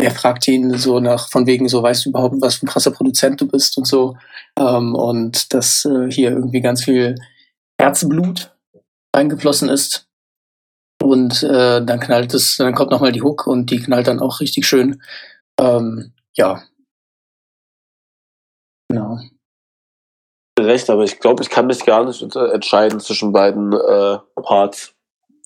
er 0.00 0.10
fragt 0.10 0.46
ihn 0.48 0.76
so 0.76 1.00
nach, 1.00 1.30
von 1.30 1.46
wegen 1.46 1.68
so, 1.68 1.82
weißt 1.82 2.04
du 2.04 2.10
überhaupt, 2.10 2.36
was 2.40 2.56
für 2.56 2.66
ein 2.66 2.68
krasser 2.68 2.90
Produzent 2.90 3.40
du 3.40 3.48
bist 3.48 3.76
und 3.78 3.86
so. 3.86 4.16
Ähm, 4.58 4.94
und 4.94 5.52
dass 5.54 5.84
äh, 5.84 6.10
hier 6.10 6.30
irgendwie 6.30 6.60
ganz 6.60 6.84
viel 6.84 7.14
Herzblut 7.80 8.54
eingeflossen 9.12 9.68
ist. 9.68 10.06
Und 11.04 11.42
äh, 11.42 11.84
dann 11.84 12.00
knallt 12.00 12.32
es, 12.32 12.56
dann 12.56 12.74
kommt 12.74 12.90
nochmal 12.90 13.12
die 13.12 13.20
Hook 13.20 13.46
und 13.46 13.70
die 13.70 13.78
knallt 13.78 14.06
dann 14.06 14.20
auch 14.20 14.40
richtig 14.40 14.66
schön. 14.66 15.02
Ähm, 15.60 16.14
ja. 16.32 16.62
Genau. 18.88 19.18
Recht, 20.58 20.88
aber 20.88 21.04
ich 21.04 21.20
glaube, 21.20 21.42
ich 21.42 21.50
kann 21.50 21.66
mich 21.66 21.84
gar 21.84 22.06
nicht 22.06 22.22
entscheiden 22.34 23.00
zwischen 23.00 23.32
beiden 23.32 23.74
äh, 23.74 24.18
Parts. 24.42 24.94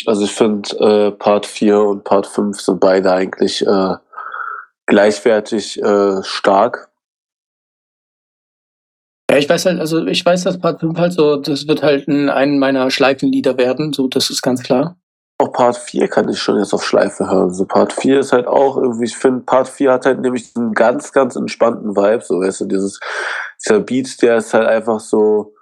Also 0.07 0.23
ich 0.23 0.31
finde, 0.31 0.77
äh, 0.79 1.11
Part 1.11 1.45
4 1.45 1.81
und 1.81 2.05
Part 2.05 2.29
5 2.29 2.61
sind 2.61 2.79
beide 2.79 3.13
eigentlich 3.13 3.67
äh, 3.67 3.97
gleichwertig 4.87 5.83
äh, 5.83 6.23
stark. 6.23 6.89
Ja, 9.29 9.39
ich 9.39 9.49
weiß 9.49 9.67
halt, 9.67 9.81
also 9.81 10.07
ich 10.07 10.25
weiß, 10.25 10.45
dass 10.45 10.61
Part 10.61 10.79
5 10.79 10.97
halt 10.97 11.15
so, 11.15 11.37
das 11.37 11.67
wird 11.67 11.83
halt 11.83 12.07
ein, 12.07 12.31
einen 12.31 12.61
meiner 12.61 12.93
Schleifenlieder 12.93 13.59
werden, 13.59 13.93
so, 13.93 14.07
das 14.07 14.31
ist 14.31 14.43
ganz 14.43 14.63
klar. 14.63 14.97
Auch 15.41 15.53
Part 15.53 15.77
4 15.77 16.09
kann 16.09 16.29
ich 16.29 16.39
schon 16.39 16.59
jetzt 16.59 16.75
auf 16.75 16.85
Schleife 16.85 17.31
hören. 17.31 17.55
So 17.55 17.65
Part 17.65 17.93
4 17.93 18.19
ist 18.21 18.33
halt 18.33 18.49
auch 18.49 18.77
irgendwie, 18.77 19.05
ich 19.05 19.17
finde, 19.17 19.45
Part 19.45 19.69
4 19.69 19.93
hat 19.93 20.05
halt 20.05 20.21
nämlich 20.21 20.51
einen 20.57 20.75
ganz, 20.75 21.13
ganz 21.13 21.37
entspannten 21.37 21.95
Vibe. 21.95 22.25
So, 22.25 22.41
weißt 22.41 22.63
du, 22.63 22.65
dieses, 22.65 22.99
dieser 23.65 23.81
Beat, 23.81 24.21
der 24.21 24.39
ist 24.39 24.53
halt 24.53 24.67
einfach 24.67 24.99
so, 24.99 25.55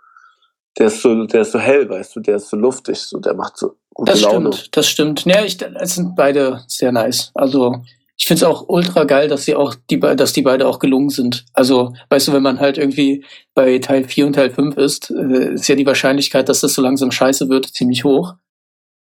der 0.78 0.86
ist 0.86 1.02
so, 1.02 1.26
der 1.26 1.42
ist 1.42 1.52
so 1.52 1.58
hell, 1.58 1.88
weißt 1.88 2.16
du, 2.16 2.20
der 2.20 2.36
ist 2.36 2.48
so 2.48 2.56
luftig, 2.56 2.98
so, 2.98 3.18
der 3.18 3.34
macht 3.34 3.58
so 3.58 3.76
gute 3.92 4.12
das 4.12 4.22
Laune. 4.22 4.52
Stimmt, 4.52 4.76
das 4.76 4.88
stimmt. 4.88 5.24
Ja, 5.26 5.44
ich, 5.44 5.58
es 5.60 5.94
sind 5.94 6.16
beide 6.16 6.62
sehr 6.68 6.92
nice. 6.92 7.30
Also, 7.34 7.82
ich 8.16 8.26
finde 8.26 8.44
es 8.44 8.50
auch 8.50 8.64
ultra 8.68 9.04
geil, 9.04 9.28
dass 9.28 9.44
sie 9.44 9.54
auch 9.54 9.74
die, 9.90 10.00
dass 10.00 10.32
die 10.32 10.42
beide 10.42 10.66
auch 10.66 10.78
gelungen 10.78 11.10
sind. 11.10 11.44
Also, 11.52 11.92
weißt 12.08 12.28
du, 12.28 12.32
wenn 12.32 12.42
man 12.42 12.60
halt 12.60 12.78
irgendwie 12.78 13.24
bei 13.54 13.78
Teil 13.78 14.04
4 14.04 14.26
und 14.26 14.32
Teil 14.34 14.50
5 14.50 14.76
ist, 14.78 15.10
äh, 15.10 15.54
ist 15.54 15.68
ja 15.68 15.74
die 15.74 15.86
Wahrscheinlichkeit, 15.86 16.48
dass 16.48 16.60
das 16.60 16.74
so 16.74 16.82
langsam 16.82 17.10
scheiße 17.10 17.48
wird, 17.48 17.66
ziemlich 17.66 18.04
hoch. 18.04 18.34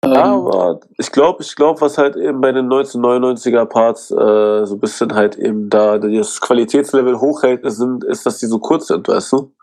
Ja, 0.03 0.33
ähm, 0.33 0.47
aber 0.47 0.79
ich 0.97 1.11
glaube, 1.11 1.43
ich 1.43 1.55
glaube, 1.55 1.79
was 1.79 1.97
halt 1.97 2.17
eben 2.17 2.41
bei 2.41 2.51
den 2.51 2.67
1999er 2.67 3.65
Parts 3.65 4.11
äh, 4.11 4.65
so 4.65 4.75
ein 4.75 4.79
bisschen 4.79 5.13
halt 5.15 5.37
eben 5.37 5.69
da 5.69 5.97
das 5.97 6.41
Qualitätslevel 6.41 7.19
hochhält, 7.19 7.63
ist, 7.63 7.81
ist, 8.07 8.25
dass 8.25 8.39
die 8.39 8.47
so 8.47 8.59
kurz 8.59 8.87
sind, 8.87 9.07
weißt 9.07 9.31
du? 9.31 9.53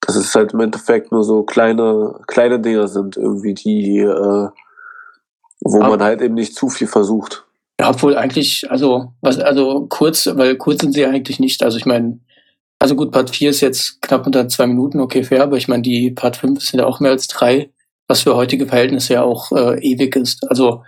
Dass 0.00 0.16
es 0.16 0.34
halt 0.34 0.54
im 0.54 0.60
Endeffekt 0.60 1.12
nur 1.12 1.22
so 1.22 1.42
kleine, 1.42 2.14
kleine 2.26 2.58
Dinger 2.60 2.88
sind, 2.88 3.18
irgendwie, 3.18 3.52
die, 3.52 3.98
äh, 3.98 4.48
wo 5.60 5.80
aber, 5.80 5.90
man 5.90 6.02
halt 6.02 6.22
eben 6.22 6.34
nicht 6.34 6.54
zu 6.54 6.70
viel 6.70 6.86
versucht. 6.86 7.44
Ja, 7.78 7.90
obwohl 7.90 8.16
eigentlich, 8.16 8.70
also, 8.70 9.12
was, 9.20 9.38
also 9.38 9.86
kurz, 9.88 10.26
weil 10.34 10.56
kurz 10.56 10.80
sind 10.80 10.94
sie 10.94 11.04
eigentlich 11.04 11.40
nicht. 11.40 11.62
Also 11.62 11.76
ich 11.76 11.84
meine, 11.84 12.20
also 12.78 12.96
gut, 12.96 13.12
Part 13.12 13.30
4 13.30 13.50
ist 13.50 13.60
jetzt 13.60 14.00
knapp 14.00 14.24
unter 14.24 14.48
zwei 14.48 14.66
Minuten, 14.66 15.00
okay, 15.00 15.24
fair, 15.24 15.42
aber 15.42 15.58
ich 15.58 15.68
meine, 15.68 15.82
die 15.82 16.10
Part 16.10 16.38
5 16.38 16.62
sind 16.62 16.80
ja 16.80 16.86
auch 16.86 17.00
mehr 17.00 17.10
als 17.10 17.26
drei 17.26 17.70
was 18.08 18.22
für 18.22 18.34
heutige 18.34 18.66
Verhältnisse 18.66 19.14
ja 19.14 19.22
auch 19.22 19.52
äh, 19.52 19.78
ewig 19.80 20.16
ist. 20.16 20.48
Also 20.50 20.84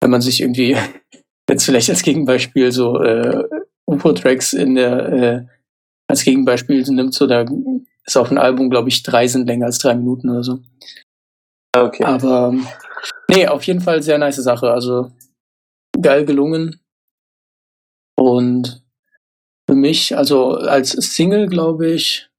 wenn 0.00 0.10
man 0.10 0.20
sich 0.20 0.40
irgendwie 0.40 0.76
jetzt 1.48 1.64
vielleicht 1.64 1.90
als 1.90 2.02
Gegenbeispiel 2.02 2.72
so 2.72 3.00
äh, 3.02 3.44
UFO-Tracks 3.86 4.52
in 4.52 4.74
der 4.74 5.08
äh, 5.12 5.46
als 6.08 6.24
Gegenbeispiel 6.24 6.82
nimmt, 6.82 7.14
so 7.14 7.26
da 7.26 7.44
ist 8.04 8.16
auf 8.16 8.30
ein 8.30 8.38
Album, 8.38 8.70
glaube 8.70 8.88
ich, 8.88 9.02
drei 9.02 9.28
sind 9.28 9.46
länger 9.46 9.66
als 9.66 9.78
drei 9.78 9.94
Minuten 9.94 10.30
oder 10.30 10.42
so. 10.42 10.58
Okay. 11.76 12.04
Aber 12.04 12.54
nee, 13.28 13.46
auf 13.46 13.62
jeden 13.64 13.80
Fall 13.80 14.02
sehr 14.02 14.18
nice 14.18 14.36
Sache. 14.36 14.72
Also 14.72 15.12
geil 16.00 16.24
gelungen. 16.24 16.80
Und 18.18 18.84
für 19.68 19.76
mich, 19.76 20.16
also 20.16 20.56
als 20.56 20.90
Single, 20.90 21.46
glaube 21.46 21.90
ich, 21.90 22.29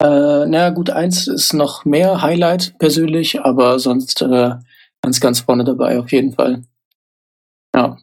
äh, 0.00 0.46
na 0.46 0.70
gut, 0.70 0.90
eins 0.90 1.26
ist 1.26 1.52
noch 1.52 1.84
mehr 1.84 2.22
Highlight 2.22 2.78
persönlich, 2.78 3.40
aber 3.40 3.78
sonst 3.78 4.22
äh, 4.22 4.54
ganz, 5.02 5.20
ganz 5.20 5.40
vorne 5.40 5.64
dabei, 5.64 5.98
auf 5.98 6.10
jeden 6.10 6.32
Fall. 6.32 6.62
Ja. 7.74 7.98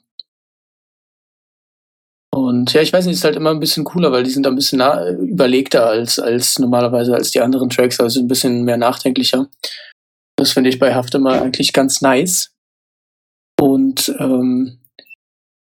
Und 2.33 2.71
ja, 2.73 2.81
ich 2.81 2.93
weiß 2.93 3.05
nicht, 3.05 3.15
ist 3.15 3.23
halt 3.23 3.35
immer 3.35 3.49
ein 3.49 3.59
bisschen 3.59 3.83
cooler, 3.83 4.11
weil 4.11 4.23
die 4.23 4.29
sind 4.29 4.45
ein 4.45 4.55
bisschen 4.55 4.79
überlegter 5.17 5.87
als, 5.87 6.19
als 6.19 6.59
normalerweise 6.59 7.15
als 7.15 7.31
die 7.31 7.41
anderen 7.41 7.69
Tracks, 7.69 7.99
also 7.99 8.19
ein 8.19 8.27
bisschen 8.27 8.63
mehr 8.63 8.77
nachdenklicher. 8.77 9.47
Das 10.35 10.51
finde 10.51 10.69
ich 10.69 10.77
bei 10.77 10.93
Haft 10.93 11.15
immer 11.15 11.41
eigentlich 11.41 11.73
ganz 11.73 12.01
nice. 12.01 12.51
Und 13.59 14.15
ähm, 14.19 14.77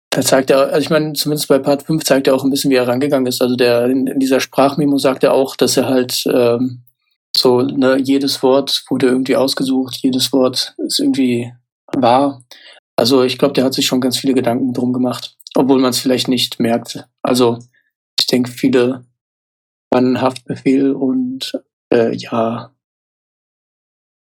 da 0.09 0.21
zeigt 0.21 0.49
er, 0.49 0.69
also 0.69 0.79
ich 0.79 0.89
meine, 0.89 1.13
zumindest 1.13 1.47
bei 1.47 1.59
Part 1.59 1.83
5 1.83 2.03
zeigt 2.03 2.27
er 2.27 2.35
auch 2.35 2.43
ein 2.43 2.49
bisschen, 2.49 2.71
wie 2.71 2.75
er 2.75 2.87
rangegangen 2.87 3.27
ist. 3.27 3.41
Also 3.41 3.55
der 3.55 3.85
in, 3.85 4.07
in 4.07 4.19
dieser 4.19 4.39
Sprachmemo 4.39 4.97
sagt 4.97 5.23
er 5.23 5.33
auch, 5.33 5.55
dass 5.55 5.77
er 5.77 5.87
halt 5.87 6.23
ähm, 6.25 6.83
so, 7.35 7.61
ne, 7.61 7.97
jedes 7.97 8.41
Wort 8.41 8.83
wurde 8.89 9.07
irgendwie 9.07 9.35
ausgesucht, 9.35 9.97
jedes 10.01 10.33
Wort 10.33 10.73
ist 10.77 10.99
irgendwie 10.99 11.53
wahr. 11.93 12.43
Also 12.95 13.23
ich 13.23 13.37
glaube, 13.37 13.53
der 13.53 13.63
hat 13.63 13.73
sich 13.73 13.85
schon 13.85 14.01
ganz 14.01 14.17
viele 14.17 14.33
Gedanken 14.33 14.73
drum 14.73 14.93
gemacht, 14.93 15.37
obwohl 15.55 15.79
man 15.79 15.91
es 15.91 15.99
vielleicht 15.99 16.27
nicht 16.27 16.59
merkt. 16.59 17.07
Also 17.21 17.59
ich 18.19 18.27
denke, 18.27 18.51
viele 18.51 19.05
waren 19.91 20.21
Haftbefehl 20.21 20.91
und 20.91 21.53
äh, 21.93 22.15
ja, 22.15 22.71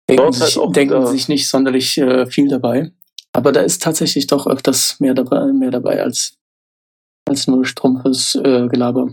denken, 0.09 0.33
sich, 0.33 0.57
halt 0.57 0.76
denken 0.76 1.07
sich 1.07 1.28
nicht 1.28 1.49
sonderlich 1.49 1.99
äh, 1.99 2.26
viel 2.26 2.49
dabei. 2.49 2.93
Aber 3.34 3.52
da 3.52 3.60
ist 3.60 3.82
tatsächlich 3.82 4.26
doch 4.28 4.46
öfters 4.46 4.98
mehr 5.00 5.12
dabei, 5.12 5.52
mehr 5.52 5.70
dabei 5.70 6.02
als, 6.02 6.38
als 7.28 7.46
nur 7.48 7.64
stumpfes 7.64 8.36
äh, 8.36 8.68
Gelaber. 8.68 9.08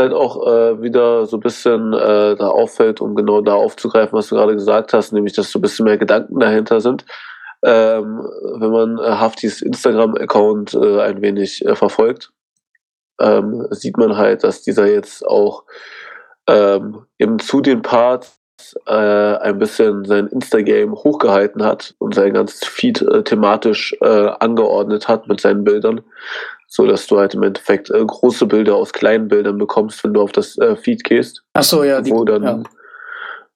Halt 0.00 0.14
auch 0.14 0.46
äh, 0.46 0.82
wieder 0.82 1.26
so 1.26 1.36
ein 1.36 1.40
bisschen 1.40 1.92
äh, 1.92 2.34
da 2.34 2.48
auffällt, 2.48 3.02
um 3.02 3.14
genau 3.14 3.42
da 3.42 3.54
aufzugreifen, 3.54 4.18
was 4.18 4.28
du 4.28 4.36
gerade 4.36 4.54
gesagt 4.54 4.94
hast, 4.94 5.12
nämlich, 5.12 5.34
dass 5.34 5.50
so 5.50 5.58
ein 5.58 5.62
bisschen 5.62 5.84
mehr 5.84 5.98
Gedanken 5.98 6.40
dahinter 6.40 6.80
sind. 6.80 7.04
Ähm, 7.62 8.26
wenn 8.58 8.70
man 8.70 8.98
äh, 8.98 9.02
Haftis 9.02 9.60
Instagram-Account 9.60 10.74
äh, 10.74 11.02
ein 11.02 11.20
wenig 11.20 11.64
äh, 11.64 11.76
verfolgt, 11.76 12.32
ähm, 13.20 13.68
sieht 13.70 13.98
man 13.98 14.16
halt, 14.16 14.42
dass 14.42 14.62
dieser 14.62 14.86
jetzt 14.86 15.24
auch 15.24 15.64
ähm, 16.48 17.06
eben 17.18 17.38
zu 17.38 17.60
den 17.60 17.82
Parts 17.82 18.41
äh, 18.86 18.92
ein 18.92 19.58
bisschen 19.58 20.04
sein 20.04 20.26
Instagram 20.28 20.94
hochgehalten 20.94 21.62
hat 21.62 21.94
und 21.98 22.14
sein 22.14 22.34
ganzes 22.34 22.64
Feed 22.64 23.02
äh, 23.02 23.22
thematisch 23.22 23.96
äh, 24.00 24.30
angeordnet 24.40 25.08
hat 25.08 25.28
mit 25.28 25.40
seinen 25.40 25.64
Bildern, 25.64 26.00
so 26.66 26.86
dass 26.86 27.06
du 27.06 27.18
halt 27.18 27.34
im 27.34 27.42
Endeffekt 27.42 27.90
äh, 27.90 28.04
große 28.04 28.46
Bilder 28.46 28.76
aus 28.76 28.92
kleinen 28.92 29.28
Bildern 29.28 29.58
bekommst, 29.58 30.02
wenn 30.04 30.14
du 30.14 30.22
auf 30.22 30.32
das 30.32 30.58
äh, 30.58 30.76
Feed 30.76 31.04
gehst. 31.04 31.42
Ach 31.54 31.62
so, 31.62 31.84
ja, 31.84 32.00
die, 32.00 32.10
wo 32.10 32.24
dann 32.24 32.42
ja. 32.42 32.62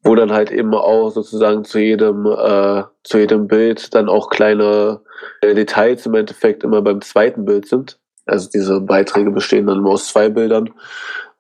wo 0.02 0.14
dann 0.14 0.32
halt 0.32 0.50
eben 0.50 0.74
auch 0.74 1.10
sozusagen 1.10 1.64
zu 1.64 1.78
jedem 1.78 2.26
äh, 2.26 2.84
zu 3.04 3.18
jedem 3.18 3.46
Bild 3.48 3.94
dann 3.94 4.08
auch 4.08 4.30
kleine 4.30 5.00
Details 5.42 6.06
im 6.06 6.14
Endeffekt 6.14 6.64
immer 6.64 6.82
beim 6.82 7.00
zweiten 7.00 7.44
Bild 7.44 7.66
sind. 7.66 7.98
Also 8.26 8.48
diese 8.52 8.80
Beiträge 8.80 9.30
bestehen 9.30 9.66
dann 9.66 9.78
immer 9.78 9.90
aus 9.90 10.08
zwei 10.08 10.28
Bildern 10.28 10.70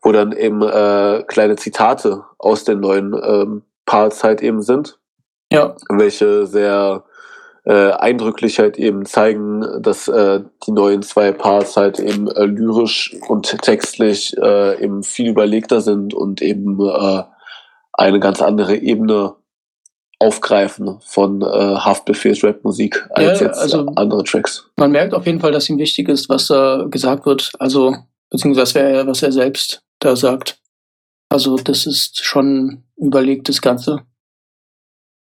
wo 0.06 0.12
dann 0.12 0.30
eben 0.30 0.62
äh, 0.62 1.24
kleine 1.26 1.56
Zitate 1.56 2.22
aus 2.38 2.62
den 2.62 2.78
neuen 2.78 3.12
ähm, 3.12 3.62
Parts 3.86 4.22
halt 4.22 4.40
eben 4.40 4.62
sind. 4.62 5.00
Ja. 5.52 5.74
Welche 5.88 6.46
sehr 6.46 7.02
äh, 7.64 7.90
eindrücklich 7.90 8.60
halt 8.60 8.78
eben 8.78 9.04
zeigen, 9.04 9.66
dass 9.82 10.06
äh, 10.06 10.42
die 10.64 10.70
neuen 10.70 11.02
zwei 11.02 11.32
Parts 11.32 11.76
halt 11.76 11.98
eben 11.98 12.28
äh, 12.28 12.44
lyrisch 12.44 13.16
und 13.26 13.60
textlich 13.62 14.32
äh, 14.40 14.80
eben 14.80 15.02
viel 15.02 15.30
überlegter 15.30 15.80
sind 15.80 16.14
und 16.14 16.40
eben 16.40 16.78
äh, 16.80 17.24
eine 17.94 18.20
ganz 18.20 18.40
andere 18.40 18.76
Ebene 18.76 19.34
aufgreifen 20.20 21.00
von 21.00 21.42
äh, 21.42 21.46
Haftbefehls 21.46 22.44
Rap-Musik 22.44 23.08
als 23.10 23.40
ja, 23.40 23.48
jetzt 23.48 23.58
also 23.58 23.86
andere 23.96 24.22
Tracks. 24.22 24.70
Man 24.76 24.92
merkt 24.92 25.14
auf 25.14 25.26
jeden 25.26 25.40
Fall, 25.40 25.50
dass 25.50 25.68
ihm 25.68 25.78
wichtig 25.78 26.08
ist, 26.08 26.28
was 26.28 26.46
da 26.46 26.84
gesagt 26.88 27.26
wird, 27.26 27.50
also 27.58 27.96
beziehungsweise 28.30 29.04
was 29.04 29.22
er 29.24 29.32
selbst 29.32 29.82
da 29.98 30.16
sagt. 30.16 30.60
Also 31.28 31.56
das 31.56 31.86
ist 31.86 32.24
schon 32.24 32.84
überlegt, 32.96 33.48
das 33.48 33.60
Ganze. 33.60 34.02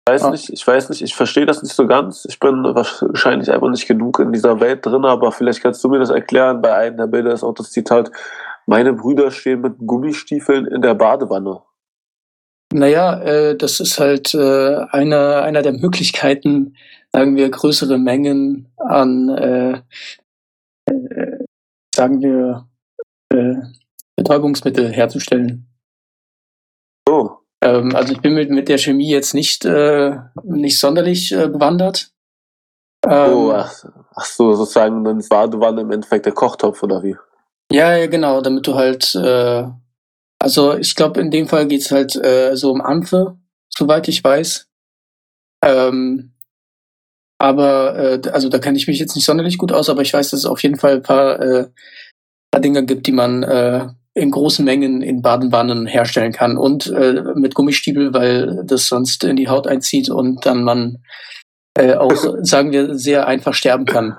Ich 0.08 0.12
weiß 0.12 0.30
nicht, 0.30 0.50
ich 0.50 0.66
weiß 0.66 0.88
nicht, 0.90 1.02
ich 1.02 1.14
verstehe 1.16 1.46
das 1.46 1.62
nicht 1.62 1.74
so 1.74 1.86
ganz. 1.86 2.24
Ich 2.28 2.38
bin 2.38 2.62
wahrscheinlich 2.62 3.50
einfach 3.50 3.70
nicht 3.70 3.88
genug 3.88 4.20
in 4.20 4.32
dieser 4.32 4.60
Welt 4.60 4.86
drin, 4.86 5.04
aber 5.04 5.32
vielleicht 5.32 5.62
kannst 5.62 5.82
du 5.82 5.88
mir 5.88 5.98
das 5.98 6.10
erklären. 6.10 6.62
Bei 6.62 6.74
einem 6.74 6.96
der 6.96 7.08
Bilder 7.08 7.32
ist 7.32 7.42
auch 7.42 7.54
das 7.54 7.72
Zitat, 7.72 8.10
meine 8.66 8.92
Brüder 8.92 9.30
stehen 9.30 9.62
mit 9.62 9.74
Gummistiefeln 9.78 10.66
in 10.66 10.82
der 10.82 10.94
Badewanne. 10.94 11.60
Naja, 12.72 13.20
äh, 13.20 13.56
das 13.56 13.80
ist 13.80 13.98
halt 13.98 14.34
äh, 14.34 14.76
einer, 14.90 15.42
einer 15.42 15.62
der 15.62 15.72
Möglichkeiten, 15.72 16.76
sagen 17.12 17.36
wir, 17.36 17.48
größere 17.48 17.98
Mengen 17.98 18.72
an, 18.76 19.28
äh, 19.28 19.82
äh 20.86 21.44
sagen 21.94 22.20
wir, 22.20 22.68
äh, 23.32 23.56
Betäubungsmittel 24.16 24.90
herzustellen. 24.90 25.68
Oh. 27.08 27.30
Ähm, 27.62 27.94
also 27.94 28.12
ich 28.12 28.20
bin 28.20 28.34
mit, 28.34 28.50
mit 28.50 28.68
der 28.68 28.78
Chemie 28.78 29.10
jetzt 29.10 29.34
nicht, 29.34 29.64
äh, 29.64 30.16
nicht 30.42 30.78
sonderlich 30.78 31.32
äh, 31.32 31.48
bewandert. 31.48 32.10
Ähm, 33.06 33.32
oh, 33.32 33.52
ach, 33.52 33.84
ach, 34.14 34.24
so, 34.24 34.54
sozusagen, 34.54 35.04
dann 35.04 35.18
war 35.30 35.48
du 35.48 35.60
waren 35.60 35.78
im 35.78 35.90
Endeffekt 35.90 36.26
der 36.26 36.32
Kochtopf 36.32 36.82
oder 36.82 37.02
wie? 37.02 37.16
Ja, 37.70 37.96
ja, 37.96 38.06
genau, 38.06 38.40
damit 38.40 38.66
du 38.66 38.74
halt, 38.74 39.14
äh, 39.14 39.64
also 40.38 40.76
ich 40.76 40.94
glaube, 40.94 41.20
in 41.20 41.30
dem 41.30 41.46
Fall 41.46 41.66
geht 41.66 41.82
es 41.82 41.90
halt 41.90 42.16
äh, 42.16 42.56
so 42.56 42.70
um 42.70 42.80
Ampfe, 42.80 43.36
soweit 43.68 44.08
ich 44.08 44.22
weiß. 44.22 44.68
Ähm, 45.64 46.32
aber, 47.38 47.96
äh, 47.96 48.28
also 48.30 48.48
da 48.48 48.58
kenne 48.58 48.76
ich 48.78 48.86
mich 48.86 48.98
jetzt 48.98 49.14
nicht 49.14 49.26
sonderlich 49.26 49.58
gut 49.58 49.72
aus, 49.72 49.88
aber 49.88 50.02
ich 50.02 50.12
weiß, 50.12 50.30
dass 50.30 50.40
es 50.40 50.46
auf 50.46 50.62
jeden 50.62 50.76
Fall 50.76 50.94
ein 50.96 51.02
paar, 51.02 51.40
äh, 51.40 51.68
paar 52.50 52.60
Dinge 52.60 52.84
gibt, 52.84 53.06
die 53.06 53.12
man 53.12 53.42
äh, 53.42 53.88
in 54.16 54.30
großen 54.30 54.64
Mengen 54.64 55.02
in 55.02 55.20
Badenwannen 55.20 55.86
herstellen 55.86 56.32
kann 56.32 56.56
und 56.56 56.86
äh, 56.86 57.22
mit 57.34 57.54
Gummistiefel, 57.54 58.14
weil 58.14 58.62
das 58.64 58.88
sonst 58.88 59.22
in 59.24 59.36
die 59.36 59.48
Haut 59.48 59.66
einzieht 59.66 60.08
und 60.08 60.46
dann 60.46 60.64
man 60.64 61.02
äh, 61.74 61.94
auch, 61.94 62.14
sagen 62.40 62.72
wir, 62.72 62.94
sehr 62.94 63.26
einfach 63.26 63.52
sterben 63.52 63.84
kann. 63.84 64.16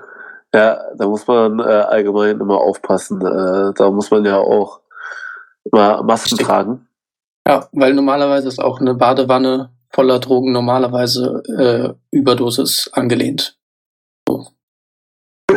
Ja, 0.54 0.80
da 0.96 1.08
muss 1.08 1.26
man 1.26 1.58
äh, 1.58 1.62
allgemein 1.62 2.38
immer 2.38 2.58
aufpassen. 2.58 3.20
Äh, 3.20 3.72
da 3.74 3.90
muss 3.90 4.12
man 4.12 4.24
ja 4.24 4.38
auch 4.38 4.80
immer 5.64 6.04
Masken 6.04 6.36
Stimmt. 6.36 6.48
tragen. 6.48 6.88
Ja, 7.46 7.68
weil 7.72 7.92
normalerweise 7.92 8.46
ist 8.46 8.60
auch 8.60 8.80
eine 8.80 8.94
Badewanne 8.94 9.72
voller 9.90 10.20
Drogen 10.20 10.52
normalerweise 10.52 11.42
äh, 12.12 12.16
Überdosis 12.16 12.88
angelehnt. 12.92 13.58
So. 14.28 14.46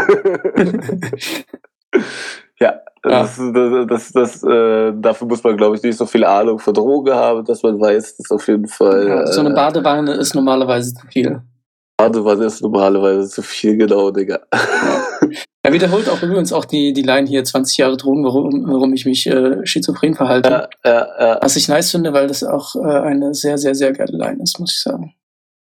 Ja, 2.62 2.80
das, 3.02 3.38
ja. 3.38 3.52
das, 3.52 3.88
das, 3.88 4.12
das 4.12 4.44
äh, 4.44 4.94
dafür 4.96 5.28
muss 5.28 5.44
man, 5.44 5.58
glaube 5.58 5.76
ich, 5.76 5.82
nicht 5.82 5.98
so 5.98 6.06
viel 6.06 6.24
Ahnung 6.24 6.60
von 6.60 6.74
Droge 6.74 7.16
haben, 7.16 7.44
dass 7.44 7.64
man 7.64 7.80
weiß, 7.80 8.18
dass 8.18 8.30
auf 8.30 8.48
jeden 8.48 8.68
Fall. 8.68 9.08
Ja, 9.08 9.28
so 9.28 9.40
eine 9.40 9.50
äh, 9.50 9.54
Badewanne 9.54 10.14
ist 10.14 10.36
normalerweise 10.36 10.94
zu 10.94 11.08
viel. 11.08 11.42
Badewanne 11.98 12.46
ist 12.46 12.62
normalerweise 12.62 13.28
zu 13.28 13.42
viel, 13.42 13.78
genau, 13.78 14.12
Digga. 14.12 14.40
Ja. 14.54 15.28
Er 15.64 15.74
wiederholt 15.74 16.10
auch 16.10 16.22
übrigens 16.24 16.52
auch 16.52 16.66
die, 16.66 16.92
die 16.92 17.04
Line 17.04 17.28
hier 17.28 17.44
20 17.44 17.78
Jahre 17.78 17.96
Drogen, 17.96 18.24
warum, 18.26 18.68
warum 18.68 18.94
ich 18.94 19.06
mich 19.06 19.28
äh, 19.28 19.64
schizophren 19.64 20.16
verhalte. 20.16 20.68
Ja, 20.84 21.08
ja. 21.20 21.40
Was 21.40 21.56
ich 21.56 21.68
nice 21.68 21.92
finde, 21.92 22.14
weil 22.14 22.26
das 22.26 22.44
auch 22.44 22.76
äh, 22.76 22.80
eine 22.80 23.36
sehr, 23.36 23.60
sehr, 23.60 23.76
sehr 23.76 23.94
geile 23.94 24.18
Line 24.18 24.42
ist, 24.42 24.60
muss 24.60 24.74
ich 24.74 24.82
sagen. 24.82 25.14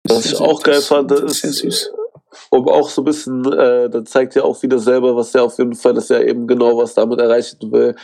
Was 0.07 0.27
ich 0.27 0.39
auch 0.39 0.63
geil 0.63 0.83
fand, 0.83 1.13
ist, 1.13 1.23
ist 1.23 1.41
sehr 1.41 1.53
süß 1.53 1.93
um 2.51 2.69
auch 2.69 2.89
so 2.89 3.03
ein 3.03 3.05
bisschen, 3.05 3.45
äh, 3.53 3.89
dann 3.89 4.07
zeigt 4.07 4.35
ja 4.35 4.43
auch 4.43 4.63
wieder 4.63 4.79
selber, 4.79 5.17
was 5.17 5.33
der 5.33 5.45
auf 5.45 5.59
jeden 5.59 5.75
Fall 5.75 5.97
ist 5.97 6.11
ja 6.11 6.21
eben 6.21 6.47
genau, 6.47 6.79
was 6.79 6.95
damit 6.95 7.21
erreichen 7.21 7.59
will. 7.73 7.95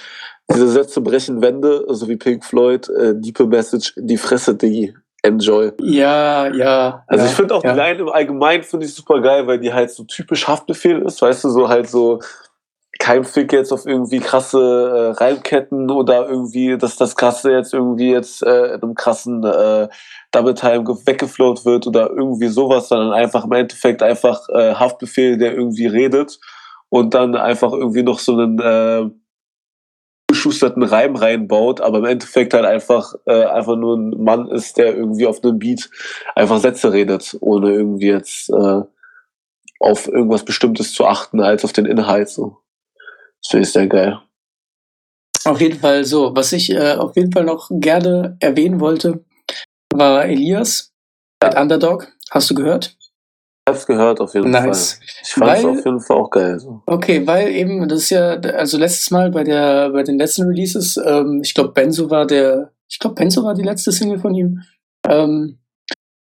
Diese 0.53 0.69
Sätze 0.69 1.01
brechen 1.01 1.41
Wände, 1.41 1.85
so 1.89 2.09
wie 2.09 2.17
Pink 2.17 2.45
Floyd, 2.45 2.89
äh, 2.89 3.15
Deeper 3.15 3.47
Message, 3.47 3.95
die 3.97 4.17
Fresse, 4.17 4.55
Diggi. 4.55 4.95
Enjoy. 5.25 5.71
Ja, 5.79 6.49
ja. 6.49 7.05
Also 7.07 7.25
ja, 7.25 7.31
ich 7.31 7.37
finde 7.37 7.55
auch 7.55 7.63
ja. 7.63 7.73
die 7.73 7.79
Line 7.79 8.01
im 8.01 8.09
Allgemeinen 8.09 8.65
finde 8.65 8.87
ich 8.87 8.95
super 8.95 9.21
geil, 9.21 9.47
weil 9.47 9.61
die 9.61 9.73
halt 9.73 9.93
so 9.93 10.03
typisch 10.03 10.49
Haftbefehl 10.49 11.01
ist, 11.03 11.23
weißt 11.23 11.45
du, 11.45 11.49
so 11.51 11.69
halt 11.69 11.89
so 11.89 12.19
kein 13.03 13.25
Fick 13.25 13.53
jetzt 13.53 13.73
auf 13.73 13.85
irgendwie 13.85 14.21
krasse 14.21 14.61
äh, 15.19 15.21
Reimketten 15.21 15.91
oder 15.91 16.29
irgendwie, 16.29 16.79
dass 16.79 16.95
das 16.95 17.17
Krasse 17.17 17.51
jetzt 17.51 17.75
irgendwie 17.75 18.13
jetzt 18.13 18.45
äh, 18.45 18.75
in 18.75 18.83
einem 18.83 18.95
krassen 18.95 19.43
äh, 19.43 19.89
Double 20.31 20.55
Time 20.55 20.85
weggefloat 20.87 21.65
wird 21.65 21.89
oder 21.89 22.11
irgendwie 22.11 22.47
sowas, 22.47 22.89
sondern 22.89 23.13
einfach 23.13 23.45
im 23.45 23.51
Endeffekt 23.51 24.05
einfach 24.05 24.49
äh, 24.51 24.75
Haftbefehl, 24.75 25.37
der 25.37 25.53
irgendwie 25.53 25.89
redet 25.89 26.39
und 26.91 27.13
dann 27.13 27.35
einfach 27.35 27.73
irgendwie 27.73 28.05
noch 28.05 28.21
so 28.21 28.39
einen 28.39 28.61
äh, 28.61 29.11
geschusterten 30.29 30.85
Reim 30.85 31.17
reinbaut, 31.17 31.81
aber 31.81 31.99
im 31.99 32.05
Endeffekt 32.05 32.55
halt 32.55 32.67
einfach 32.67 33.15
äh, 33.27 33.47
einfach 33.47 33.75
nur 33.75 33.97
ein 33.97 34.11
Mann 34.23 34.47
ist, 34.47 34.79
der 34.79 34.95
irgendwie 34.95 35.27
auf 35.27 35.43
einem 35.43 35.59
Beat 35.59 35.91
einfach 36.37 36.61
Sätze 36.61 36.93
redet, 36.93 37.37
ohne 37.41 37.73
irgendwie 37.73 38.11
jetzt 38.11 38.49
äh, 38.51 38.83
auf 39.81 40.07
irgendwas 40.07 40.45
Bestimmtes 40.45 40.95
zu 40.95 41.05
achten 41.05 41.41
als 41.41 41.65
auf 41.65 41.73
den 41.73 41.87
Inhalt 41.87 42.29
so. 42.29 42.62
Das 43.43 43.51
finde 43.51 43.67
ich 43.67 43.73
sehr 43.73 43.87
geil. 43.87 44.19
Auf 45.45 45.61
jeden 45.61 45.79
Fall 45.79 46.05
so. 46.05 46.35
Was 46.35 46.53
ich 46.53 46.71
äh, 46.71 46.93
auf 46.95 47.17
jeden 47.17 47.33
Fall 47.33 47.45
noch 47.45 47.69
gerne 47.73 48.37
erwähnen 48.41 48.79
wollte, 48.81 49.25
war 49.93 50.25
Elias. 50.25 50.93
Mit 51.43 51.57
Underdog, 51.57 52.07
hast 52.31 52.49
du 52.51 52.55
gehört? 52.55 52.97
Ich 53.67 53.75
hab's 53.75 53.87
gehört 53.87 54.21
auf 54.21 54.35
jeden 54.35 54.51
Nice. 54.51 54.95
Fall. 54.95 55.07
Ich 55.23 55.31
fand's 55.33 55.65
Weil- 55.65 55.71
auf 55.79 55.85
jeden 55.85 56.01
Fall 56.01 56.17
auch 56.17 56.31
geil. 56.31 56.59
So. 56.61 56.83
Okay, 56.87 57.27
weil 57.27 57.49
eben, 57.49 57.89
das 57.89 58.01
ist 58.03 58.11
ja, 58.11 58.35
also 58.39 58.79
letztes 58.79 59.11
Mal 59.11 59.31
bei 59.31 59.43
der, 59.43 59.91
bei 59.91 60.03
den 60.05 60.19
letzten 60.19 60.43
Releases, 60.47 60.97
ähm, 61.05 61.41
ich 61.43 61.53
glaube, 61.55 61.71
Benzo 61.73 62.09
war 62.11 62.27
der, 62.27 62.71
ich 62.89 62.99
glaube, 63.01 63.15
Benzo 63.17 63.43
war 63.43 63.55
die 63.55 63.63
letzte 63.63 63.91
Single 63.91 64.19
von 64.21 64.35
ihm. 64.35 64.63
Ähm, 65.09 65.59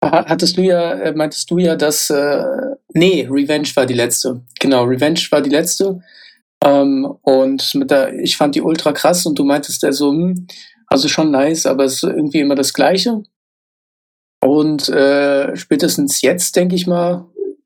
ha- 0.03 0.25
hattest 0.25 0.55
du 0.57 0.62
ja, 0.62 0.93
äh, 0.93 1.13
meintest 1.13 1.50
du 1.51 1.57
ja, 1.57 1.75
dass, 1.75 2.10
äh, 2.10 2.43
nee, 2.93 3.27
Revenge 3.29 3.67
war 3.75 3.86
die 3.86 3.93
letzte. 3.93 4.41
Genau, 4.60 4.83
Revenge 4.86 5.19
war 5.31 5.41
die 5.41 5.50
letzte. 5.50 6.01
Ähm, 6.63 7.05
und 7.22 7.75
mit 7.75 7.91
der, 7.91 8.13
ich 8.13 8.38
fand 8.38 8.55
die 8.55 8.62
ultra 8.62 8.93
krass 8.93 9.25
und 9.25 9.38
du 9.38 9.43
meintest 9.43 9.84
also, 9.84 10.12
hm, 10.12 10.48
also 10.88 11.08
schon 11.08 11.32
nice, 11.32 11.65
aber 11.65 11.84
es 11.86 11.96
ist 11.96 12.03
irgendwie 12.03 12.39
immer 12.39 12.55
das 12.55 12.74
Gleiche. 12.74 13.24
Und 14.41 14.89
äh, 14.89 15.55
spätestens 15.55 16.22
jetzt, 16.22 16.55
denke 16.55 16.75
ich 16.75 16.88
mal, 16.88 17.25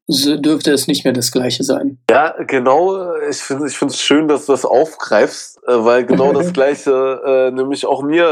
so 0.10 0.38
dürfte 0.38 0.72
es 0.72 0.88
nicht 0.88 1.04
mehr 1.04 1.13
das 1.13 1.32
Gleiche 1.32 1.63
sein. 1.63 1.98
Ja, 2.10 2.34
genau. 2.46 3.13
Ich 3.30 3.38
finde 3.38 3.68
ich 3.68 3.82
es 3.82 4.00
schön, 4.00 4.27
dass 4.30 4.46
du 4.46 4.54
das 4.54 4.63
aufgreifst, 4.63 5.58
äh, 5.68 5.84
weil 5.84 6.06
genau 6.06 6.32
das 6.32 6.54
Gleiche 6.54 7.22
äh, 7.25 7.51
nämlich 7.51 7.86
auch 7.86 8.01
mir 8.04 8.24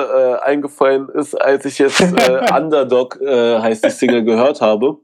äh, 0.42 0.46
eingefallen 0.46 1.10
ist, 1.10 1.36
als 1.36 1.66
ich 1.66 1.78
jetzt 1.80 2.00
äh, 2.00 2.54
Underdog 2.56 3.20
äh, 3.22 3.60
heißt 3.60 3.84
die 3.84 3.90
Single 3.90 4.24
gehört 4.24 4.62
habe. 4.62 5.00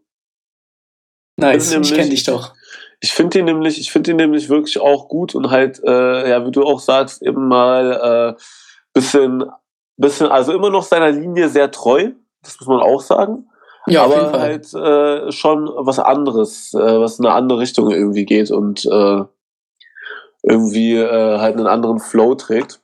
Nice, 1.37 1.67
ich 1.67 1.71
nämlich- 1.71 1.93
kenne 1.93 2.09
dich 2.09 2.23
doch. 2.23 2.53
Ich 3.03 3.13
finde 3.13 3.39
ihn 3.39 3.45
nämlich, 3.45 3.79
ich 3.79 3.91
finde 3.91 4.11
ihn 4.11 4.17
nämlich 4.17 4.47
wirklich 4.47 4.79
auch 4.79 5.07
gut 5.07 5.33
und 5.33 5.49
halt, 5.49 5.81
äh, 5.83 6.29
ja, 6.29 6.45
wie 6.45 6.51
du 6.51 6.63
auch 6.63 6.79
sagst, 6.79 7.23
eben 7.23 7.47
mal 7.47 8.35
äh, 8.37 8.41
bisschen, 8.93 9.43
bisschen, 9.97 10.27
also 10.27 10.53
immer 10.53 10.69
noch 10.69 10.83
seiner 10.83 11.11
Linie 11.11 11.49
sehr 11.49 11.71
treu, 11.71 12.11
das 12.43 12.59
muss 12.59 12.67
man 12.67 12.79
auch 12.79 13.01
sagen. 13.01 13.49
Ja, 13.87 14.03
aber 14.03 14.39
halt 14.39 14.71
äh, 14.75 15.31
schon 15.31 15.67
was 15.75 15.97
anderes, 15.97 16.75
äh, 16.75 16.99
was 16.99 17.17
in 17.17 17.25
eine 17.25 17.33
andere 17.33 17.59
Richtung 17.59 17.89
irgendwie 17.89 18.25
geht 18.25 18.51
und 18.51 18.85
äh, 18.85 19.23
irgendwie 20.43 20.95
äh, 20.95 21.39
halt 21.39 21.57
einen 21.57 21.67
anderen 21.67 21.99
Flow 21.99 22.35
trägt, 22.35 22.81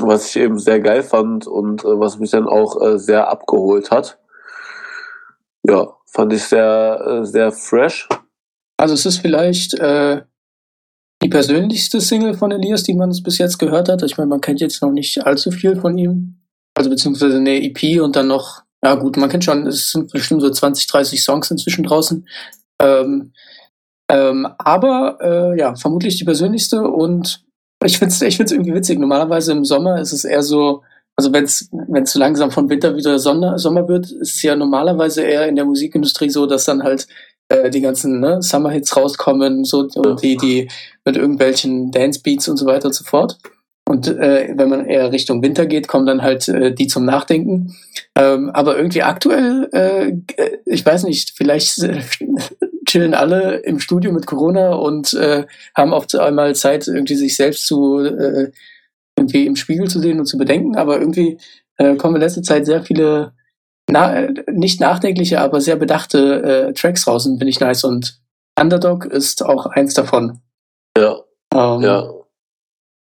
was 0.00 0.28
ich 0.28 0.42
eben 0.42 0.58
sehr 0.58 0.80
geil 0.80 1.04
fand 1.04 1.46
und 1.46 1.84
äh, 1.84 2.00
was 2.00 2.18
mich 2.18 2.32
dann 2.32 2.48
auch 2.48 2.80
äh, 2.82 2.98
sehr 2.98 3.28
abgeholt 3.28 3.92
hat. 3.92 4.18
Ja, 5.62 5.94
fand 6.06 6.32
ich 6.32 6.44
sehr, 6.44 7.04
äh, 7.06 7.24
sehr 7.24 7.52
fresh. 7.52 8.08
Also 8.80 8.94
es 8.94 9.04
ist 9.04 9.18
vielleicht 9.18 9.74
äh, 9.74 10.22
die 11.22 11.28
persönlichste 11.28 12.00
Single 12.00 12.32
von 12.32 12.50
Elias, 12.50 12.82
die 12.82 12.94
man 12.94 13.14
bis 13.22 13.36
jetzt 13.36 13.58
gehört 13.58 13.90
hat. 13.90 14.02
Ich 14.02 14.16
meine, 14.16 14.28
man 14.28 14.40
kennt 14.40 14.62
jetzt 14.62 14.80
noch 14.80 14.90
nicht 14.90 15.26
allzu 15.26 15.50
viel 15.50 15.76
von 15.76 15.98
ihm. 15.98 16.36
Also 16.74 16.88
beziehungsweise 16.88 17.36
eine 17.36 17.62
EP 17.62 18.00
und 18.00 18.16
dann 18.16 18.28
noch, 18.28 18.62
ja 18.82 18.94
gut, 18.94 19.18
man 19.18 19.28
kennt 19.28 19.44
schon, 19.44 19.66
es 19.66 19.90
sind 19.90 20.10
bestimmt 20.10 20.40
so 20.40 20.48
20, 20.48 20.86
30 20.86 21.22
Songs 21.22 21.50
inzwischen 21.50 21.84
draußen. 21.84 22.26
Ähm, 22.80 23.32
ähm, 24.10 24.48
aber 24.56 25.18
äh, 25.20 25.58
ja, 25.58 25.74
vermutlich 25.74 26.16
die 26.16 26.24
persönlichste 26.24 26.80
und 26.80 27.44
ich 27.84 27.98
finde 27.98 28.14
es 28.14 28.22
ich 28.22 28.38
find's 28.38 28.52
irgendwie 28.52 28.74
witzig. 28.74 28.98
Normalerweise 28.98 29.52
im 29.52 29.66
Sommer 29.66 30.00
ist 30.00 30.14
es 30.14 30.24
eher 30.24 30.42
so, 30.42 30.82
also 31.16 31.30
wenn 31.34 31.44
es 31.44 31.68
so 32.04 32.18
langsam 32.18 32.50
von 32.50 32.70
Winter 32.70 32.96
wieder 32.96 33.18
Sonne, 33.18 33.58
Sommer 33.58 33.86
wird, 33.88 34.10
ist 34.10 34.36
es 34.36 34.42
ja 34.42 34.56
normalerweise 34.56 35.22
eher 35.22 35.48
in 35.48 35.56
der 35.56 35.66
Musikindustrie 35.66 36.30
so, 36.30 36.46
dass 36.46 36.64
dann 36.64 36.82
halt 36.82 37.06
äh, 37.50 37.68
die 37.68 37.80
ganzen 37.80 38.20
ne, 38.20 38.40
Summer-Hits 38.40 38.96
rauskommen 38.96 39.64
so, 39.64 39.88
und 39.96 40.22
die, 40.22 40.36
die 40.36 40.68
mit 41.04 41.16
irgendwelchen 41.16 41.90
Dance-Beats 41.90 42.48
und 42.48 42.56
so 42.56 42.64
weiter 42.64 42.86
und 42.86 42.94
so 42.94 43.04
fort. 43.04 43.38
Und 43.88 44.06
äh, 44.06 44.54
wenn 44.54 44.68
man 44.68 44.86
eher 44.86 45.10
Richtung 45.10 45.42
Winter 45.42 45.66
geht, 45.66 45.88
kommen 45.88 46.06
dann 46.06 46.22
halt 46.22 46.48
äh, 46.48 46.72
die 46.72 46.86
zum 46.86 47.04
Nachdenken. 47.04 47.74
Ähm, 48.14 48.50
aber 48.50 48.76
irgendwie 48.76 49.02
aktuell, 49.02 49.68
äh, 49.72 50.10
äh, 50.36 50.58
ich 50.64 50.86
weiß 50.86 51.02
nicht, 51.02 51.32
vielleicht 51.36 51.84
chillen 52.86 53.14
alle 53.14 53.56
im 53.56 53.80
Studio 53.80 54.12
mit 54.12 54.26
Corona 54.26 54.74
und 54.74 55.12
äh, 55.14 55.44
haben 55.74 55.92
auf 55.92 56.06
einmal 56.14 56.54
Zeit, 56.54 56.86
irgendwie 56.86 57.16
sich 57.16 57.34
selbst 57.34 57.66
zu 57.66 57.98
irgendwie 59.16 59.46
im 59.46 59.56
Spiegel 59.56 59.88
zu 59.88 59.98
sehen 59.98 60.20
und 60.20 60.26
zu 60.26 60.38
bedenken. 60.38 60.76
Aber 60.76 61.00
irgendwie 61.00 61.38
kommen 61.98 62.14
in 62.14 62.20
letzter 62.20 62.42
Zeit 62.42 62.66
sehr 62.66 62.82
viele 62.82 63.32
na, 63.90 64.14
äh, 64.14 64.44
nicht 64.50 64.80
nachdenkliche, 64.80 65.40
aber 65.40 65.60
sehr 65.60 65.76
bedachte 65.76 66.42
äh, 66.42 66.72
Tracks 66.72 67.06
raus 67.06 67.26
und 67.26 67.38
finde 67.38 67.50
ich 67.50 67.60
nice. 67.60 67.84
Und 67.84 68.20
Underdog 68.58 69.06
ist 69.06 69.44
auch 69.44 69.66
eins 69.66 69.94
davon. 69.94 70.40
Ja, 70.96 71.20
Ähm, 71.54 71.80
ja. 71.82 72.10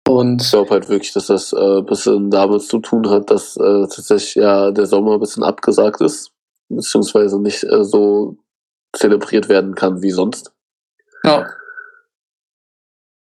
Ich 0.06 0.12
Und 0.12 0.50
glaube 0.50 0.70
halt 0.70 0.88
wirklich, 0.88 1.12
dass 1.12 1.26
das 1.26 1.52
äh, 1.52 1.78
ein 1.78 1.86
bisschen 1.86 2.30
damit 2.30 2.62
zu 2.62 2.78
tun 2.80 3.08
hat, 3.10 3.30
dass 3.30 3.56
äh, 3.56 3.86
tatsächlich 3.86 4.34
ja 4.36 4.70
der 4.70 4.86
Sommer 4.86 5.14
ein 5.14 5.20
bisschen 5.20 5.44
abgesagt 5.44 6.00
ist, 6.00 6.32
beziehungsweise 6.68 7.40
nicht 7.40 7.62
äh, 7.64 7.84
so 7.84 8.36
zelebriert 8.96 9.48
werden 9.48 9.74
kann 9.74 10.02
wie 10.02 10.10
sonst. 10.10 10.52
ja, 11.24 11.46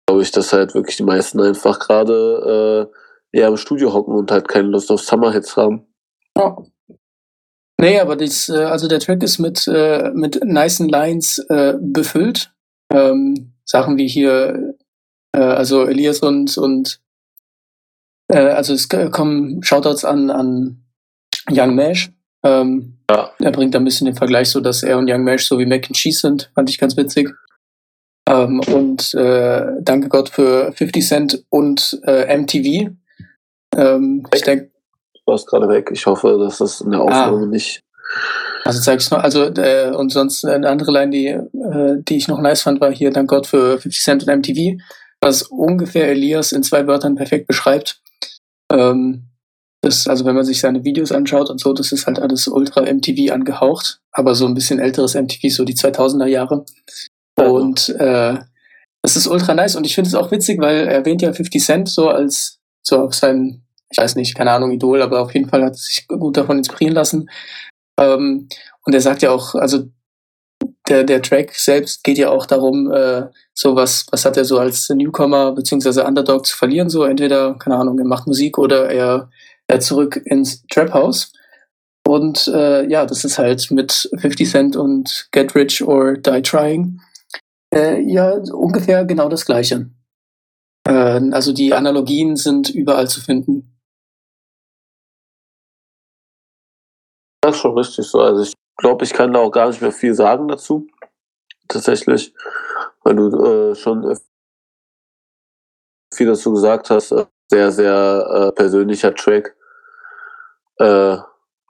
Glaube 0.06 0.22
ich, 0.22 0.32
dass 0.32 0.52
halt 0.52 0.74
wirklich 0.74 0.96
die 0.96 1.04
meisten 1.04 1.40
einfach 1.40 1.78
gerade 1.78 2.90
äh, 3.32 3.38
eher 3.38 3.48
im 3.48 3.56
Studio 3.56 3.92
hocken 3.92 4.14
und 4.14 4.30
halt 4.30 4.48
keine 4.48 4.68
Lust 4.68 4.90
auf 4.90 5.00
Summerhits 5.00 5.56
haben. 5.56 5.86
ja. 6.36 6.56
Nee, 7.80 7.98
aber 7.98 8.16
das, 8.16 8.48
äh, 8.48 8.64
also 8.64 8.88
der 8.88 9.00
Track 9.00 9.22
ist 9.22 9.38
mit, 9.38 9.66
äh, 9.66 10.10
mit 10.14 10.44
nicen 10.44 10.88
Lines 10.88 11.38
äh, 11.48 11.74
befüllt. 11.78 12.52
Ähm, 12.92 13.52
Sachen 13.64 13.96
wie 13.96 14.08
hier, 14.08 14.74
äh, 15.32 15.40
also 15.40 15.84
Elias 15.86 16.20
und, 16.20 16.56
und 16.56 17.00
äh, 18.28 18.38
also 18.38 18.74
es 18.74 18.88
kommen 18.88 19.62
Shoutouts 19.62 20.04
an, 20.04 20.30
an 20.30 20.84
Young 21.50 21.74
Mash. 21.74 22.10
Ähm, 22.44 22.98
Ja. 23.10 23.30
Er 23.38 23.50
bringt 23.50 23.74
da 23.74 23.78
ein 23.78 23.84
bisschen 23.84 24.06
den 24.06 24.16
Vergleich, 24.16 24.48
so 24.48 24.60
dass 24.60 24.82
er 24.82 24.98
und 24.98 25.10
Young 25.10 25.24
Mash 25.24 25.46
so 25.46 25.58
wie 25.58 25.66
Mac 25.66 25.86
and 25.86 25.96
Cheese 25.96 26.20
sind. 26.20 26.50
Fand 26.54 26.70
ich 26.70 26.78
ganz 26.78 26.96
witzig. 26.96 27.30
Ähm, 28.26 28.60
und 28.60 29.12
äh, 29.14 29.66
danke 29.82 30.08
Gott 30.08 30.30
für 30.30 30.72
50 30.72 31.06
Cent 31.06 31.44
und 31.50 32.00
äh, 32.04 32.34
MTV. 32.36 32.92
Ähm, 33.76 34.26
ich 34.34 34.42
denke, 34.42 34.70
warst 35.26 35.46
gerade 35.46 35.68
weg. 35.68 35.90
Ich 35.92 36.06
hoffe, 36.06 36.38
dass 36.38 36.58
das 36.58 36.80
in 36.80 36.90
der 36.90 37.00
Aufnahme 37.00 37.46
nicht. 37.46 37.82
also 38.64 38.80
zeig 38.80 39.00
ich 39.00 39.10
noch, 39.10 39.22
also 39.22 39.44
äh, 39.44 39.92
und 39.94 40.12
sonst 40.12 40.44
eine 40.44 40.68
andere 40.68 40.92
Line, 40.92 41.10
die, 41.10 41.26
äh, 41.26 42.02
die 42.02 42.16
ich 42.16 42.28
noch 42.28 42.40
nice 42.40 42.62
fand, 42.62 42.80
war 42.80 42.92
hier 42.92 43.10
dank 43.10 43.28
Gott 43.28 43.46
für 43.46 43.78
50 43.78 44.02
Cent 44.02 44.26
und 44.26 44.36
MTV, 44.36 44.80
was 45.20 45.42
ungefähr 45.42 46.08
Elias 46.08 46.52
in 46.52 46.62
zwei 46.62 46.86
Wörtern 46.86 47.16
perfekt 47.16 47.46
beschreibt. 47.46 48.00
Ähm, 48.70 49.28
das, 49.82 50.06
also 50.06 50.24
wenn 50.24 50.34
man 50.34 50.44
sich 50.44 50.60
seine 50.60 50.82
Videos 50.84 51.12
anschaut 51.12 51.50
und 51.50 51.60
so, 51.60 51.72
das 51.74 51.92
ist 51.92 52.06
halt 52.06 52.18
alles 52.18 52.48
ultra 52.48 52.82
MTV 52.82 53.32
angehaucht, 53.32 54.00
aber 54.12 54.34
so 54.34 54.46
ein 54.46 54.54
bisschen 54.54 54.78
älteres 54.78 55.14
MTV, 55.14 55.50
so 55.50 55.64
die 55.64 55.74
2000er 55.76 56.26
Jahre. 56.26 56.64
Und 57.36 57.90
äh, 57.90 58.38
das 59.02 59.16
ist 59.16 59.26
ultra 59.26 59.52
nice 59.54 59.76
und 59.76 59.84
ich 59.84 59.94
finde 59.94 60.08
es 60.08 60.14
auch 60.14 60.30
witzig, 60.30 60.58
weil 60.60 60.86
er 60.86 60.92
erwähnt 60.92 61.20
ja 61.20 61.32
50 61.32 61.62
Cent 61.62 61.88
so 61.88 62.08
als 62.08 62.60
so 62.82 63.00
auf 63.00 63.14
sein, 63.14 63.63
ich 63.94 64.02
weiß 64.02 64.16
nicht, 64.16 64.34
keine 64.34 64.50
Ahnung, 64.50 64.72
Idol, 64.72 65.02
aber 65.02 65.20
auf 65.20 65.32
jeden 65.34 65.48
Fall 65.48 65.62
hat 65.62 65.74
er 65.74 65.78
sich 65.78 66.08
gut 66.08 66.36
davon 66.36 66.58
inspirieren 66.58 66.94
lassen. 66.94 67.30
Ähm, 67.98 68.48
und 68.84 68.92
er 68.92 69.00
sagt 69.00 69.22
ja 69.22 69.30
auch, 69.30 69.54
also 69.54 69.84
der, 70.88 71.04
der 71.04 71.22
Track 71.22 71.54
selbst 71.54 72.02
geht 72.02 72.18
ja 72.18 72.30
auch 72.30 72.46
darum, 72.46 72.90
äh, 72.90 73.26
so 73.54 73.76
was, 73.76 74.06
was 74.10 74.24
hat 74.24 74.36
er 74.36 74.44
so 74.44 74.58
als 74.58 74.88
Newcomer 74.88 75.52
beziehungsweise 75.52 76.04
Underdog 76.04 76.44
zu 76.44 76.56
verlieren, 76.56 76.90
so 76.90 77.04
entweder, 77.04 77.54
keine 77.54 77.76
Ahnung, 77.76 77.98
er 78.00 78.04
macht 78.04 78.26
Musik 78.26 78.58
oder 78.58 78.90
er, 78.90 79.30
er 79.68 79.78
zurück 79.78 80.20
ins 80.24 80.66
Trap 80.66 80.92
House. 80.92 81.32
Und 82.06 82.48
äh, 82.48 82.84
ja, 82.88 83.06
das 83.06 83.24
ist 83.24 83.38
halt 83.38 83.70
mit 83.70 84.10
50 84.18 84.50
Cent 84.50 84.76
und 84.76 85.28
Get 85.30 85.54
Rich 85.54 85.82
or 85.84 86.14
Die 86.14 86.42
Trying 86.42 87.00
äh, 87.72 88.00
ja 88.02 88.32
ungefähr 88.52 89.04
genau 89.04 89.28
das 89.28 89.46
Gleiche. 89.46 89.88
Äh, 90.86 91.30
also 91.30 91.52
die 91.52 91.72
Analogien 91.72 92.36
sind 92.36 92.70
überall 92.70 93.08
zu 93.08 93.20
finden. 93.20 93.73
Ist 97.54 97.60
schon 97.60 97.78
richtig 97.78 98.06
so. 98.06 98.20
Also 98.20 98.42
ich 98.42 98.52
glaube, 98.76 99.04
ich 99.04 99.12
kann 99.12 99.32
da 99.32 99.40
auch 99.40 99.50
gar 99.50 99.68
nicht 99.68 99.80
mehr 99.80 99.92
viel 99.92 100.14
sagen 100.14 100.48
dazu. 100.48 100.86
Tatsächlich. 101.68 102.34
Weil 103.02 103.16
du 103.16 103.44
äh, 103.44 103.74
schon 103.74 104.18
viel 106.12 106.26
dazu 106.26 106.52
gesagt 106.52 106.90
hast. 106.90 107.12
Äh, 107.12 107.26
sehr, 107.50 107.70
sehr 107.70 108.26
äh, 108.30 108.52
persönlicher 108.52 109.14
Track. 109.14 109.56
Äh, 110.78 111.18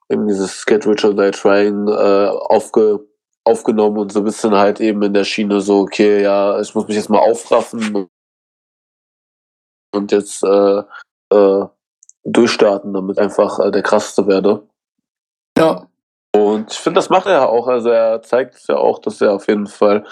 eben 0.09 0.27
dieses 0.29 0.65
Get 0.65 0.87
Rich 0.87 1.05
or 1.05 1.15
Die 1.15 1.31
Trying 1.31 1.89
äh, 1.89 2.29
aufge, 2.29 3.07
aufgenommen 3.45 3.99
und 3.99 4.13
so 4.13 4.21
ein 4.21 4.25
bisschen 4.25 4.55
halt 4.55 4.81
eben 4.81 5.03
in 5.03 5.13
der 5.13 5.25
Schiene 5.25 5.61
so, 5.61 5.81
okay, 5.81 6.23
ja, 6.23 6.61
ich 6.61 6.75
muss 6.75 6.87
mich 6.87 6.97
jetzt 6.97 7.11
mal 7.11 7.19
aufraffen 7.19 8.09
und 9.95 10.13
jetzt 10.13 10.43
äh, 10.43 10.83
durchstarten, 12.25 12.95
damit 12.95 13.19
einfach 13.19 13.71
der 13.71 13.83
krasseste 13.83 14.27
werde. 14.27 14.67
Ja, 15.59 15.87
Und 16.35 16.73
ich 16.73 16.79
finde, 16.79 16.99
das 16.99 17.11
macht 17.11 17.27
er 17.27 17.33
ja 17.33 17.47
auch. 17.47 17.69
Also 17.69 17.91
er 17.91 18.23
zeigt 18.23 18.55
es 18.57 18.67
ja 18.67 18.77
auch, 18.77 18.99
dass 18.99 19.21
er 19.21 19.35
auf 19.35 19.47
jeden 19.49 19.67
Fall 19.69 20.05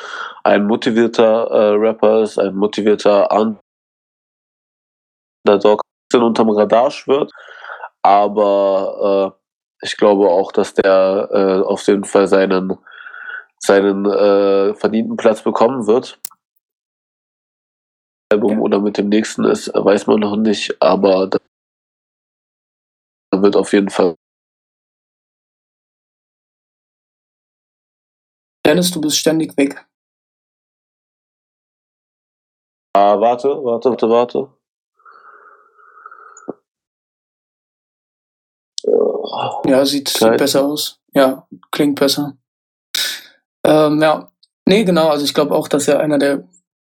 ein 0.45 0.67
motivierter 0.67 1.51
äh, 1.51 1.75
Rapper 1.77 2.23
ist, 2.23 2.39
ein 2.39 2.55
motivierter 2.55 3.29
Underdog, 5.45 5.83
der 6.13 6.23
unterm 6.23 6.51
Radar 6.51 6.91
schwirrt. 6.91 7.33
Aber 8.03 9.37
ich 9.83 9.97
glaube 9.97 10.29
auch, 10.29 10.53
dass 10.53 10.75
der 10.75 11.29
äh, 11.33 11.61
auf 11.67 11.87
jeden 11.89 12.05
Fall 12.05 12.29
seinen, 12.29 12.79
seinen 13.59 14.07
äh, 14.07 14.75
verdienten 14.75 15.17
Platz 15.17 15.43
bekommen 15.43 15.87
wird. 15.87 16.21
Album 18.33 18.61
oder 18.61 18.81
mit 18.81 18.97
dem 18.97 19.09
nächsten 19.09 19.45
ist, 19.45 19.73
weiß 19.75 20.07
man 20.07 20.21
noch 20.21 20.37
nicht, 20.37 20.81
aber 20.81 21.29
da 21.29 21.39
wird 23.43 23.57
auf 23.57 23.73
jeden 23.73 23.91
Fall. 23.91 24.15
Dennis, 28.65 28.91
du 28.91 29.01
bist 29.01 29.17
ständig 29.17 29.57
weg. 29.57 29.87
Ah, 32.95 33.19
warte, 33.19 33.49
warte, 33.49 33.91
warte, 33.91 34.09
warte. 34.09 34.63
Ja, 39.65 39.85
sieht, 39.85 40.09
sieht 40.09 40.37
besser 40.37 40.65
aus. 40.65 41.01
Ja, 41.15 41.47
klingt 41.71 41.99
besser. 41.99 42.37
Ähm, 43.65 44.01
ja, 44.03 44.31
nee, 44.67 44.85
genau. 44.85 45.09
Also 45.09 45.25
ich 45.25 45.35
glaube 45.35 45.55
auch, 45.55 45.69
dass 45.69 45.89
er 45.89 46.01
einer 46.01 46.19
der, 46.19 46.49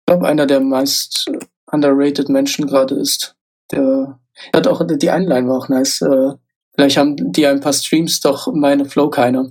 glaube 0.06 0.26
einer 0.26 0.46
der 0.46 0.60
meist 0.60 1.30
underrated 1.70 2.28
Menschen 2.28 2.66
gerade 2.66 2.94
ist. 2.96 3.36
Der 3.72 4.18
hat 4.52 4.66
auch 4.66 4.82
die 4.86 5.10
Einline 5.10 5.48
war 5.48 5.58
auch 5.58 5.68
nice. 5.68 6.02
Äh, 6.02 6.34
vielleicht 6.74 6.96
haben 6.96 7.32
die 7.32 7.46
ein 7.46 7.60
paar 7.60 7.72
Streams, 7.72 8.20
doch 8.20 8.52
meine 8.52 8.84
Flow 8.84 9.08
keine. 9.08 9.50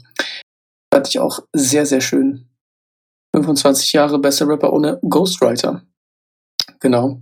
Fand 0.96 1.10
ich 1.10 1.20
auch 1.20 1.40
sehr, 1.52 1.86
sehr 1.86 2.00
schön. 2.00 2.48
25 3.36 3.92
Jahre 3.92 4.18
bester 4.18 4.48
Rapper 4.48 4.72
ohne 4.72 4.98
Ghostwriter. 5.02 5.82
Genau. 6.80 7.20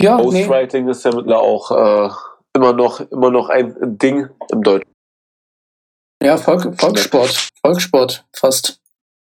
Ja, 0.00 0.18
Ghostwriting 0.18 0.84
nee. 0.84 0.92
ist 0.92 1.04
ja 1.04 1.12
mittlerweile 1.12 1.40
auch 1.40 1.72
äh, 1.72 2.10
immer 2.54 2.72
noch, 2.74 3.00
immer 3.10 3.32
noch 3.32 3.48
ein 3.48 3.74
Ding 3.98 4.28
im 4.52 4.62
Deutschen. 4.62 4.88
Ja, 6.22 6.36
Volk, 6.36 6.80
Volkssport. 6.80 7.50
Volkssport 7.60 8.24
fast. 8.32 8.80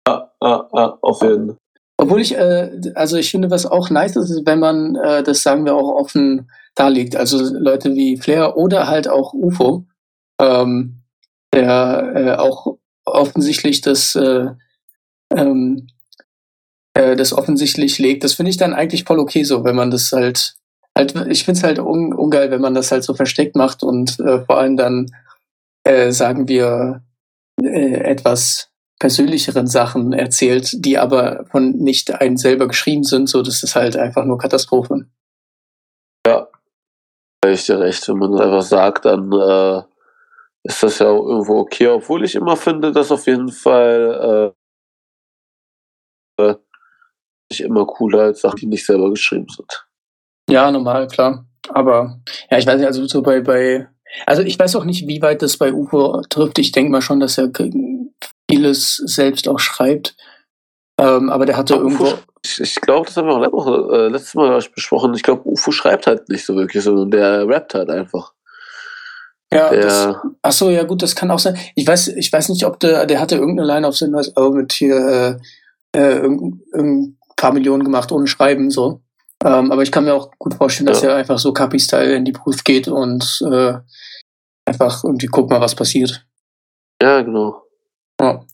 Ja, 0.08 0.32
ja, 0.40 0.70
ja, 0.72 0.98
auf 1.02 1.24
jeden 1.24 1.48
Fall. 1.48 1.58
Obwohl 1.98 2.22
ich, 2.22 2.36
äh, 2.38 2.94
also 2.94 3.18
ich 3.18 3.32
finde, 3.32 3.50
was 3.50 3.66
auch 3.66 3.90
nice 3.90 4.16
ist, 4.16 4.30
ist 4.30 4.46
wenn 4.46 4.60
man, 4.60 4.96
äh, 4.96 5.24
das 5.24 5.42
sagen 5.42 5.66
wir 5.66 5.74
auch 5.74 5.90
offen 5.96 6.52
darlegt. 6.76 7.16
Also 7.16 7.52
Leute 7.52 7.96
wie 7.96 8.18
Flair 8.18 8.58
oder 8.58 8.86
halt 8.86 9.08
auch 9.08 9.34
UFO, 9.34 9.86
ähm, 10.40 11.02
der 11.52 12.14
äh, 12.16 12.36
auch 12.36 12.78
offensichtlich 13.06 13.82
das, 13.82 14.16
äh, 14.16 14.48
ähm, 15.36 15.88
äh, 16.94 17.16
das 17.16 17.34
offensichtlich 17.34 18.00
legt. 18.00 18.24
Das 18.24 18.34
finde 18.34 18.52
ich 18.52 18.58
dann 18.58 18.74
eigentlich 18.74 19.04
voll 19.04 19.20
okay 19.20 19.44
so, 19.44 19.64
wenn 19.64 19.76
man 19.76 19.92
das 19.92 20.12
halt 20.12 20.56
halt, 20.98 21.16
ich 21.30 21.46
finde 21.46 21.58
es 21.58 21.64
halt 21.64 21.80
un, 21.80 22.14
ungeil, 22.14 22.52
wenn 22.52 22.62
man 22.62 22.74
das 22.74 22.92
halt 22.92 23.04
so 23.04 23.14
versteckt 23.14 23.56
macht 23.56 23.84
und 23.84 24.20
äh, 24.20 24.44
vor 24.46 24.58
allem 24.58 24.78
dann, 24.78 25.08
äh, 25.84 26.12
sagen 26.12 26.48
wir, 26.48 27.04
äh, 27.62 27.94
etwas 27.94 28.70
persönlicheren 29.00 29.68
Sachen 29.68 30.14
erzählt, 30.14 30.70
die 30.86 30.98
aber 30.98 31.46
von 31.50 31.72
nicht 31.72 32.14
einem 32.22 32.38
selber 32.38 32.68
geschrieben 32.68 33.04
sind, 33.04 33.30
so 33.30 33.42
das 33.42 33.64
ist 33.64 33.76
halt 33.76 33.98
einfach 33.98 34.26
nur 34.26 34.38
Katastrophe. 34.38 35.08
Ja, 36.28 36.48
ich 37.48 37.66
dir 37.66 37.80
recht. 37.80 38.08
Wenn 38.08 38.18
man 38.18 38.32
das 38.34 38.42
einfach 38.42 38.62
sagt, 38.62 39.06
dann 39.06 39.32
äh, 39.32 39.82
ist 40.64 40.84
das 40.84 41.00
ja 41.00 41.08
auch 41.08 41.26
irgendwo 41.26 41.60
okay, 41.60 41.88
obwohl 41.88 42.24
ich 42.24 42.36
immer 42.36 42.56
finde, 42.56 42.92
dass 42.92 43.12
auf 43.12 43.26
jeden 43.28 43.50
Fall 43.50 44.54
äh, 46.40 46.56
ich 47.52 47.62
immer 47.62 47.86
cooler 47.86 48.22
als 48.22 48.42
Sachen, 48.42 48.58
die 48.58 48.68
nicht 48.68 48.86
selber 48.86 49.10
geschrieben 49.10 49.48
sind. 49.50 49.88
Ja, 50.50 50.72
normal, 50.72 51.08
klar. 51.08 51.46
Aber 51.70 52.20
ja, 52.50 52.58
ich 52.58 52.66
weiß 52.66 52.78
nicht, 52.78 52.88
also 52.88 53.06
so 53.06 53.22
bei, 53.22 53.42
bei 53.42 53.88
also 54.26 54.42
ich 54.42 54.60
weiß 54.60 54.76
auch 54.76 54.86
nicht, 54.86 55.08
wie 55.08 55.22
weit 55.22 55.42
das 55.42 55.58
bei 55.58 55.74
UFO 55.74 56.22
trifft. 56.30 56.60
Ich 56.60 56.72
denke 56.72 56.92
mal 56.92 57.02
schon, 57.02 57.20
dass 57.20 57.38
er 57.38 57.52
vieles 58.50 58.98
selbst 58.98 59.48
auch 59.48 59.60
schreibt. 59.60 60.16
Ähm, 61.00 61.30
aber 61.30 61.46
der 61.46 61.58
hatte 61.58 61.76
aber 61.76 61.84
irgendwo. 61.84 62.06
UFO, 62.06 62.18
ich, 62.44 62.60
ich 62.60 62.76
glaube, 62.76 63.06
das 63.06 63.18
haben 63.18 63.28
wir 63.28 63.54
auch 63.54 63.92
äh, 63.92 64.08
letztes 64.08 64.36
Mal 64.36 64.62
besprochen. 64.74 65.14
Ich 65.14 65.24
glaube, 65.24 65.48
UFO 65.48 65.72
schreibt 65.72 66.08
halt 66.08 66.28
nicht 66.30 66.46
so 66.46 66.56
wirklich, 66.56 66.84
sondern 66.84 67.12
der 67.12 67.48
rappt 67.48 67.74
halt 67.74 67.90
einfach. 67.90 68.34
Ja, 69.54 69.70
der, 69.70 69.82
das, 69.82 70.16
ach 70.42 70.52
so, 70.52 70.70
ja 70.70 70.84
gut, 70.84 71.02
das 71.02 71.16
kann 71.16 71.30
auch 71.30 71.40
sein. 71.40 71.58
Ich 71.76 71.86
weiß, 71.86 72.10
ich 72.10 72.32
weiß 72.32 72.50
nicht, 72.50 72.66
ob 72.66 72.80
der, 72.80 73.06
der 73.06 73.20
hatte 73.20 73.36
irgendeine 73.36 73.68
Line 73.68 73.88
auf 73.88 73.98
seinem 73.98 74.12
neues 74.12 74.36
Album 74.38 74.60
mit 74.60 74.72
hier 74.72 75.40
äh, 75.94 76.00
äh, 76.00 76.26
ein 76.74 77.18
paar 77.36 77.52
Millionen 77.52 77.84
gemacht 77.84 78.12
ohne 78.12 78.28
Schreiben 78.28 78.72
so. 78.72 79.02
Ähm, 79.44 79.72
aber 79.72 79.82
ich 79.82 79.92
kann 79.92 80.06
mir 80.06 80.14
auch 80.14 80.32
gut 80.38 80.54
vorstellen, 80.54 80.88
dass 80.88 81.02
ja. 81.02 81.10
er 81.10 81.16
einfach 81.16 81.40
so 81.40 81.52
Kapi-Style 81.52 82.16
in 82.16 82.26
die 82.26 82.32
Proof 82.32 82.64
geht 82.64 82.88
und 82.88 83.42
äh, 83.52 83.74
einfach 84.66 85.04
irgendwie 85.04 85.28
guck 85.28 85.50
mal, 85.50 85.60
was 85.60 85.76
passiert. 85.76 86.26
Ja, 87.02 87.22
genau. 87.22 87.64
Ja. 88.22 88.46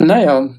Naja. 0.00 0.50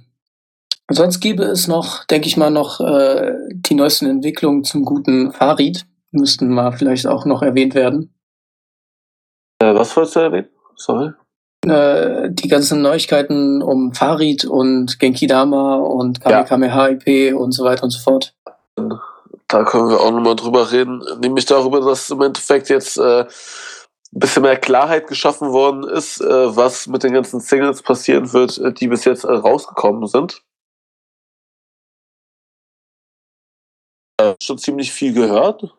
Sonst 0.90 1.20
gäbe 1.20 1.44
es 1.44 1.68
noch, 1.68 2.04
denke 2.06 2.28
ich 2.28 2.38
mal, 2.38 2.50
noch 2.50 2.80
äh, 2.80 3.34
die 3.52 3.76
neuesten 3.76 4.08
Entwicklungen 4.08 4.64
zum 4.64 4.84
guten 4.84 5.32
Farid. 5.32 5.86
Müssten 6.12 6.50
mal 6.50 6.72
vielleicht 6.72 7.08
auch 7.08 7.26
noch 7.26 7.42
erwähnt 7.42 7.76
werden. 7.76 8.15
Äh, 9.60 9.74
was 9.74 9.96
wolltest 9.96 10.16
du 10.16 10.20
erwähnen? 10.22 10.50
Sorry. 10.76 11.12
Äh, 11.66 12.30
die 12.30 12.48
ganzen 12.48 12.82
Neuigkeiten 12.82 13.62
um 13.62 13.94
Farid 13.94 14.46
und 14.46 15.00
Genki 15.00 15.28
Dama 15.28 15.78
und 15.78 16.22
Kamehameha 16.22 16.90
IP 16.90 17.36
und 17.36 17.54
so 17.54 17.64
weiter 17.64 17.84
und 17.84 17.90
so 17.90 18.00
fort. 18.00 18.36
Da 19.48 19.64
können 19.64 19.90
wir 19.90 20.00
auch 20.00 20.12
nochmal 20.12 20.36
drüber 20.36 20.72
reden, 20.72 21.04
nämlich 21.22 21.46
darüber, 21.46 21.82
dass 21.82 22.10
im 22.10 22.22
Endeffekt 22.22 22.70
jetzt 22.70 22.98
äh, 22.98 23.22
ein 23.22 24.20
bisschen 24.20 24.44
mehr 24.44 24.58
Klarheit 24.58 25.08
geschaffen 25.08 25.52
worden 25.52 25.84
ist, 25.84 26.22
äh, 26.22 26.56
was 26.56 26.88
mit 26.88 27.04
den 27.04 27.14
ganzen 27.14 27.40
Singles 27.40 27.82
passieren 27.82 28.32
wird, 28.34 28.58
äh, 28.58 28.74
die 28.74 28.88
bis 28.88 29.06
jetzt 29.06 29.24
äh, 29.24 29.32
rausgekommen 29.32 30.08
sind. 30.08 30.42
Schon 34.42 34.58
ziemlich 34.58 34.92
viel 34.92 35.14
gehört. 35.14 35.76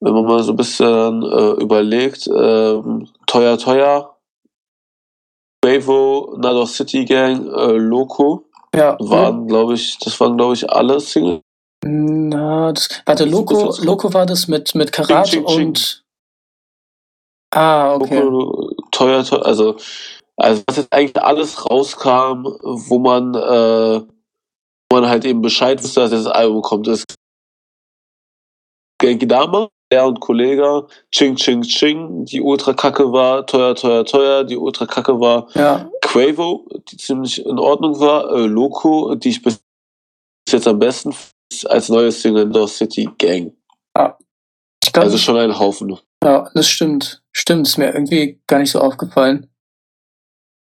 Wenn 0.00 0.14
man 0.14 0.24
mal 0.24 0.42
so 0.42 0.52
ein 0.52 0.56
bisschen 0.56 1.22
äh, 1.22 1.62
überlegt, 1.62 2.28
ähm, 2.28 3.08
teuer, 3.26 3.58
teuer, 3.58 4.16
Bravo, 5.60 6.36
Nado 6.38 6.66
City 6.66 7.04
Gang, 7.04 7.44
Loco, 7.44 8.44
ja, 8.74 8.96
waren, 9.00 9.48
glaube 9.48 9.74
ich, 9.74 9.98
das 9.98 10.18
waren, 10.20 10.36
glaube 10.36 10.54
ich, 10.54 10.70
alle 10.70 11.00
Singles. 11.00 11.40
Na, 11.84 12.72
das, 12.72 12.88
warte, 13.06 13.24
Loco, 13.24 13.74
Loco 13.82 14.12
war 14.12 14.26
das 14.26 14.46
mit, 14.48 14.74
mit 14.74 14.92
Karat 14.92 15.26
ching, 15.26 15.44
ching, 15.46 15.66
und. 15.66 15.78
Ching. 15.78 16.02
Ah, 17.54 17.94
okay. 17.94 18.20
Loco, 18.20 18.70
teuer, 18.90 19.24
teuer, 19.24 19.44
also, 19.46 19.76
also 20.36 20.62
was 20.66 20.76
jetzt 20.76 20.92
eigentlich 20.92 21.20
alles 21.22 21.68
rauskam, 21.68 22.44
wo 22.62 22.98
man, 22.98 23.34
äh, 23.34 24.00
wo 24.90 24.96
man 25.00 25.08
halt 25.08 25.24
eben 25.24 25.42
Bescheid 25.42 25.82
wusste, 25.82 26.00
dass 26.00 26.10
das 26.10 26.26
Album 26.26 26.62
kommt, 26.62 26.86
ist 26.88 27.14
Genki 29.00 29.26
Dama, 29.26 29.68
der 29.90 30.06
und 30.06 30.20
Kollege, 30.20 30.86
Ching 31.12 31.36
Ching 31.36 31.62
Ching, 31.62 32.24
die 32.24 32.40
ultra 32.40 32.74
kacke 32.74 33.10
war, 33.12 33.46
teuer, 33.46 33.74
teuer, 33.74 34.04
teuer, 34.04 34.44
die 34.44 34.56
ultra 34.56 34.86
kacke 34.86 35.18
war, 35.18 35.48
ja. 35.54 35.88
Quavo, 36.02 36.66
die 36.90 36.96
ziemlich 36.96 37.44
in 37.44 37.58
Ordnung 37.58 37.98
war, 38.00 38.30
äh, 38.34 38.46
Loco, 38.46 39.14
die 39.14 39.30
ich 39.30 39.42
bis 39.42 39.60
jetzt 40.48 40.66
am 40.66 40.78
besten 40.78 41.14
als 41.66 41.88
neues 41.88 42.20
Single 42.20 42.48
Door 42.48 42.68
City 42.68 43.08
Gang. 43.18 43.52
Ja. 43.96 44.16
Glaub, 44.92 45.04
also 45.04 45.18
schon 45.18 45.36
ein 45.36 45.58
Haufen. 45.58 45.98
Ja, 46.22 46.50
das 46.54 46.68
stimmt. 46.68 47.22
Stimmt, 47.32 47.66
ist 47.66 47.78
mir 47.78 47.92
irgendwie 47.92 48.40
gar 48.46 48.58
nicht 48.58 48.70
so 48.70 48.80
aufgefallen. 48.80 49.50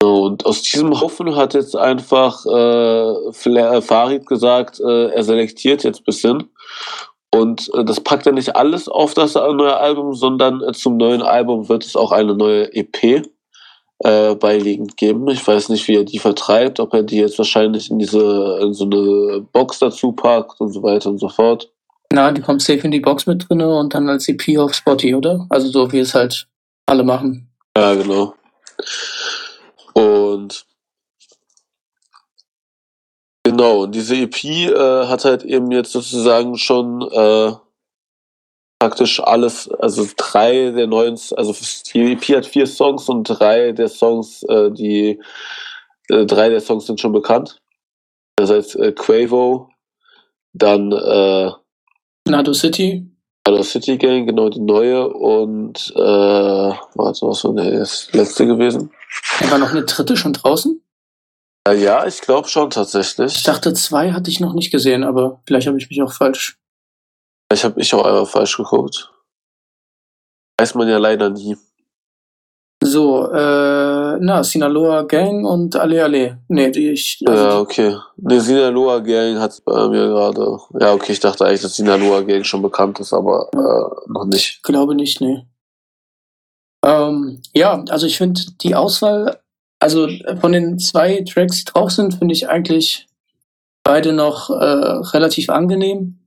Und 0.02 0.44
aus 0.44 0.62
diesem 0.62 1.00
Haufen 1.00 1.34
hat 1.34 1.54
jetzt 1.54 1.76
einfach 1.76 2.44
äh, 2.44 3.28
äh, 3.30 3.82
Farid 3.82 4.26
gesagt, 4.26 4.80
äh, 4.80 5.08
er 5.08 5.24
selektiert 5.24 5.82
jetzt 5.82 6.00
ein 6.00 6.04
bisschen. 6.04 6.50
Und 7.34 7.68
äh, 7.74 7.84
das 7.84 8.00
packt 8.00 8.26
er 8.26 8.32
nicht 8.32 8.54
alles 8.54 8.88
auf 8.88 9.14
das 9.14 9.34
neue 9.34 9.76
Album, 9.76 10.14
sondern 10.14 10.62
äh, 10.62 10.72
zum 10.72 10.96
neuen 10.96 11.22
Album 11.22 11.68
wird 11.68 11.84
es 11.84 11.96
auch 11.96 12.12
eine 12.12 12.34
neue 12.34 12.72
EP 12.72 13.26
äh, 13.98 14.34
beiliegend 14.36 14.96
geben. 14.96 15.28
Ich 15.28 15.46
weiß 15.46 15.68
nicht, 15.70 15.88
wie 15.88 15.96
er 15.96 16.04
die 16.04 16.20
vertreibt, 16.20 16.78
ob 16.78 16.94
er 16.94 17.02
die 17.02 17.16
jetzt 17.16 17.38
wahrscheinlich 17.38 17.90
in 17.90 17.98
diese 17.98 18.58
in 18.62 18.72
so 18.72 18.84
eine 18.84 19.40
Box 19.52 19.80
dazu 19.80 20.12
packt 20.12 20.60
und 20.60 20.72
so 20.72 20.82
weiter 20.82 21.10
und 21.10 21.18
so 21.18 21.28
fort. 21.28 21.70
Na, 22.12 22.30
die 22.30 22.40
kommt 22.40 22.62
safe 22.62 22.80
in 22.80 22.92
die 22.92 23.00
Box 23.00 23.26
mit 23.26 23.48
drin 23.48 23.60
und 23.62 23.94
dann 23.94 24.08
als 24.08 24.28
EP 24.28 24.56
auf 24.58 24.74
Spotty, 24.74 25.14
oder? 25.14 25.46
Also 25.50 25.68
so 25.68 25.90
wie 25.90 25.98
es 25.98 26.14
halt 26.14 26.46
alle 26.86 27.02
machen. 27.02 27.48
Ja, 27.76 27.94
genau. 27.94 28.34
Und 29.94 30.64
genau, 33.44 33.84
und 33.84 33.94
diese 33.94 34.16
EP 34.16 34.44
äh, 34.44 35.06
hat 35.06 35.24
halt 35.24 35.44
eben 35.44 35.70
jetzt 35.70 35.92
sozusagen 35.92 36.56
schon 36.58 37.02
äh, 37.02 37.52
praktisch 38.78 39.20
alles, 39.20 39.70
also 39.70 40.06
drei 40.16 40.70
der 40.70 40.86
neuen, 40.86 41.18
also 41.36 41.54
die 41.92 42.12
EP 42.12 42.36
hat 42.36 42.46
vier 42.46 42.66
Songs 42.66 43.08
und 43.08 43.24
drei 43.24 43.72
der 43.72 43.88
Songs, 43.88 44.42
äh, 44.44 44.70
die 44.70 45.20
äh, 46.08 46.26
drei 46.26 46.48
der 46.48 46.60
Songs 46.60 46.86
sind 46.86 47.00
schon 47.00 47.12
bekannt. 47.12 47.60
Das 48.36 48.50
heißt 48.50 48.76
äh, 48.76 48.92
Quavo, 48.92 49.70
dann 50.52 50.90
äh, 50.92 51.50
Nado 52.26 52.52
City 52.52 53.14
Hello 53.46 53.62
City 53.62 53.98
Gang, 53.98 54.26
genau 54.26 54.48
die 54.48 54.60
neue 54.60 55.06
und 55.06 55.92
äh, 55.94 56.00
warte, 56.00 57.26
was 57.26 57.44
war 57.44 57.52
das 57.52 58.10
letzte 58.12 58.46
gewesen? 58.46 58.90
War 59.50 59.58
noch 59.58 59.70
eine 59.70 59.84
dritte 59.84 60.16
schon 60.16 60.32
draußen? 60.32 60.80
Äh, 61.66 61.82
ja, 61.82 62.06
ich 62.06 62.20
glaube 62.20 62.48
schon 62.48 62.70
tatsächlich. 62.70 63.36
Ich 63.36 63.42
dachte, 63.42 63.72
zwei 63.72 64.12
hatte 64.12 64.30
ich 64.30 64.40
noch 64.40 64.52
nicht 64.52 64.70
gesehen, 64.70 65.04
aber 65.04 65.40
vielleicht 65.46 65.66
habe 65.66 65.78
ich 65.78 65.88
mich 65.88 66.02
auch 66.02 66.12
falsch. 66.12 66.58
Ich 67.52 67.64
habe 67.64 67.80
ich 67.80 67.94
auch 67.94 68.04
einmal 68.04 68.26
falsch 68.26 68.56
geguckt. 68.56 69.10
Weiß 70.58 70.74
man 70.74 70.88
ja 70.88 70.98
leider 70.98 71.30
nie. 71.30 71.56
So, 72.82 73.30
äh, 73.32 74.18
na, 74.20 74.44
Sinaloa 74.44 75.02
Gang 75.02 75.46
und 75.46 75.74
Ale 75.74 76.04
Ale. 76.04 76.38
Nee, 76.48 76.70
die 76.70 76.90
ich. 76.90 77.22
Also 77.26 77.44
ja, 77.44 77.58
okay. 77.58 77.96
Ne, 78.16 78.40
Sinaloa 78.40 78.98
Gang 78.98 79.38
hat 79.38 79.62
bei 79.64 79.88
mir 79.88 80.06
gerade. 80.06 80.58
Ja, 80.78 80.92
okay, 80.92 81.12
ich 81.12 81.20
dachte 81.20 81.46
eigentlich, 81.46 81.62
dass 81.62 81.76
Sinaloa 81.76 82.20
Gang 82.20 82.44
schon 82.44 82.60
bekannt 82.60 83.00
ist, 83.00 83.14
aber 83.14 83.48
äh, 83.54 84.10
noch 84.12 84.26
nicht. 84.26 84.56
Ich 84.56 84.62
glaube 84.62 84.94
nicht, 84.94 85.20
nee. 85.22 85.46
Ähm, 86.84 87.40
ja, 87.54 87.82
also 87.88 88.06
ich 88.06 88.18
finde 88.18 88.42
die 88.60 88.74
Auswahl, 88.74 89.40
also 89.84 90.08
von 90.40 90.52
den 90.52 90.78
zwei 90.78 91.22
Tracks, 91.22 91.64
die 91.64 91.72
drauf 91.72 91.90
sind, 91.90 92.14
finde 92.14 92.34
ich 92.34 92.48
eigentlich 92.48 93.06
beide 93.84 94.12
noch 94.12 94.48
äh, 94.50 94.54
relativ 94.54 95.50
angenehm, 95.50 96.18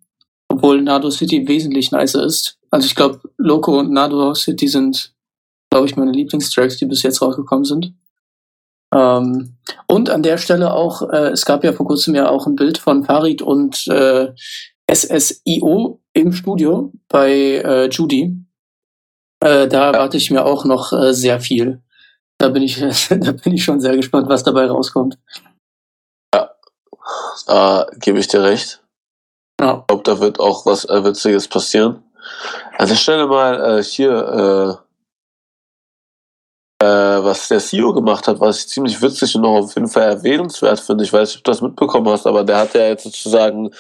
obwohl 0.48 0.82
Nado 0.82 1.10
City 1.10 1.48
wesentlich 1.48 1.92
nicer 1.92 2.24
ist. 2.24 2.60
Also 2.70 2.86
ich 2.86 2.96
glaube, 2.96 3.20
Loco 3.38 3.80
und 3.80 3.92
Nado 3.92 4.34
City 4.36 4.68
sind 4.68 5.14
glaube 5.70 5.88
ich, 5.88 5.96
meine 5.96 6.12
Lieblingstracks, 6.12 6.78
die 6.78 6.86
bis 6.86 7.04
jetzt 7.04 7.22
rausgekommen 7.22 7.66
sind. 7.66 7.94
Ähm, 8.94 9.58
und 9.88 10.10
an 10.10 10.24
der 10.24 10.38
Stelle 10.38 10.74
auch, 10.74 11.02
äh, 11.10 11.30
es 11.30 11.46
gab 11.46 11.64
ja 11.64 11.74
vor 11.74 11.86
kurzem 11.86 12.16
ja 12.16 12.30
auch 12.30 12.48
ein 12.48 12.56
Bild 12.56 12.78
von 12.78 13.04
Farid 13.04 13.42
und 13.42 13.88
äh, 13.88 14.34
SSIO 14.90 16.02
im 16.14 16.32
Studio 16.32 16.94
bei 17.10 17.32
äh, 17.32 17.90
Judy. 17.90 18.38
Äh, 19.42 19.68
da 19.68 19.92
erwarte 19.92 20.18
ich 20.18 20.32
mir 20.32 20.46
auch 20.46 20.64
noch 20.64 20.94
äh, 20.94 21.14
sehr 21.14 21.42
viel. 21.42 21.82
Da 22.38 22.50
bin 22.50 22.64
ich, 22.64 22.80
da 23.10 23.32
bin 23.32 23.54
ich 23.54 23.64
schon 23.64 23.80
sehr 23.80 23.96
gespannt, 23.96 24.30
was 24.30 24.44
dabei 24.44 24.68
rauskommt. 24.68 25.18
Ja, 26.34 26.52
da 27.48 27.88
gebe 28.00 28.20
ich 28.20 28.28
dir 28.28 28.44
recht. 28.44 28.82
Ja. 29.60 29.80
Ich 29.80 29.88
glaube, 29.88 30.04
da 30.04 30.20
wird 30.20 30.40
auch 30.40 30.66
was 30.66 30.86
äh, 30.86 31.04
Witziges 31.04 31.48
passieren. 31.48 32.04
Also 32.78 32.96
stell 32.96 33.18
dir 33.18 33.28
mal 33.28 33.80
äh, 33.80 33.84
hier 33.84 34.80
äh, 34.80 34.88
äh, 36.80 37.24
was 37.24 37.48
der 37.48 37.60
CEO 37.60 37.94
gemacht 37.94 38.28
hat, 38.28 38.40
was 38.40 38.60
ich 38.60 38.68
ziemlich 38.68 39.02
witzig 39.02 39.36
und 39.36 39.46
auch 39.46 39.64
auf 39.64 39.76
jeden 39.76 39.88
Fall 39.88 40.04
erwähnenswert 40.04 40.80
finde. 40.80 41.04
Ich 41.04 41.14
weiß 41.14 41.30
nicht, 41.30 41.40
ob 41.40 41.44
du 41.44 41.52
das 41.52 41.62
mitbekommen 41.62 42.10
hast, 42.10 42.28
aber 42.28 42.44
der 42.44 42.60
hat 42.60 42.74
ja 42.76 42.88
jetzt 42.88 43.04
sozusagen 43.04 43.72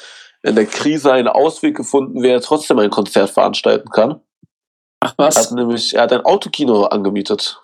in 0.42 0.56
der 0.56 0.66
Krise 0.66 1.12
einen 1.12 1.28
Ausweg 1.28 1.76
gefunden, 1.76 2.24
wie 2.24 2.30
er 2.30 2.42
trotzdem 2.42 2.80
ein 2.80 2.90
Konzert 2.90 3.30
veranstalten 3.30 3.90
kann. 3.90 4.22
Ach 5.00 5.14
was? 5.18 5.36
Er 5.36 5.44
hat 5.44 5.52
nämlich, 5.52 5.94
er 5.94 6.04
hat 6.04 6.14
ein 6.14 6.26
Autokino 6.26 6.86
angemietet. 6.86 7.62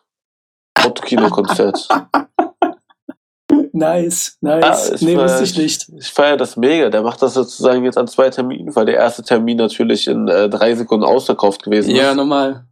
Autokino-Konzert. 0.85 1.87
nice, 3.73 4.37
nice. 4.41 4.89
Ja, 4.89 4.95
ich 4.95 5.01
nee, 5.01 5.17
wusste 5.17 5.43
ich 5.43 5.57
nicht. 5.57 5.89
Ich 5.97 6.11
feiere 6.11 6.37
das 6.37 6.57
mega. 6.57 6.89
Der 6.89 7.01
macht 7.01 7.21
das 7.21 7.33
sozusagen 7.33 7.83
jetzt 7.85 7.97
an 7.97 8.07
zwei 8.07 8.29
Terminen, 8.29 8.75
weil 8.75 8.85
der 8.85 8.95
erste 8.95 9.23
Termin 9.23 9.57
natürlich 9.57 10.07
in 10.07 10.27
äh, 10.27 10.49
drei 10.49 10.75
Sekunden 10.75 11.05
ausverkauft 11.05 11.63
gewesen 11.63 11.95
Ja, 11.95 12.11
ist. 12.11 12.17
normal. 12.17 12.65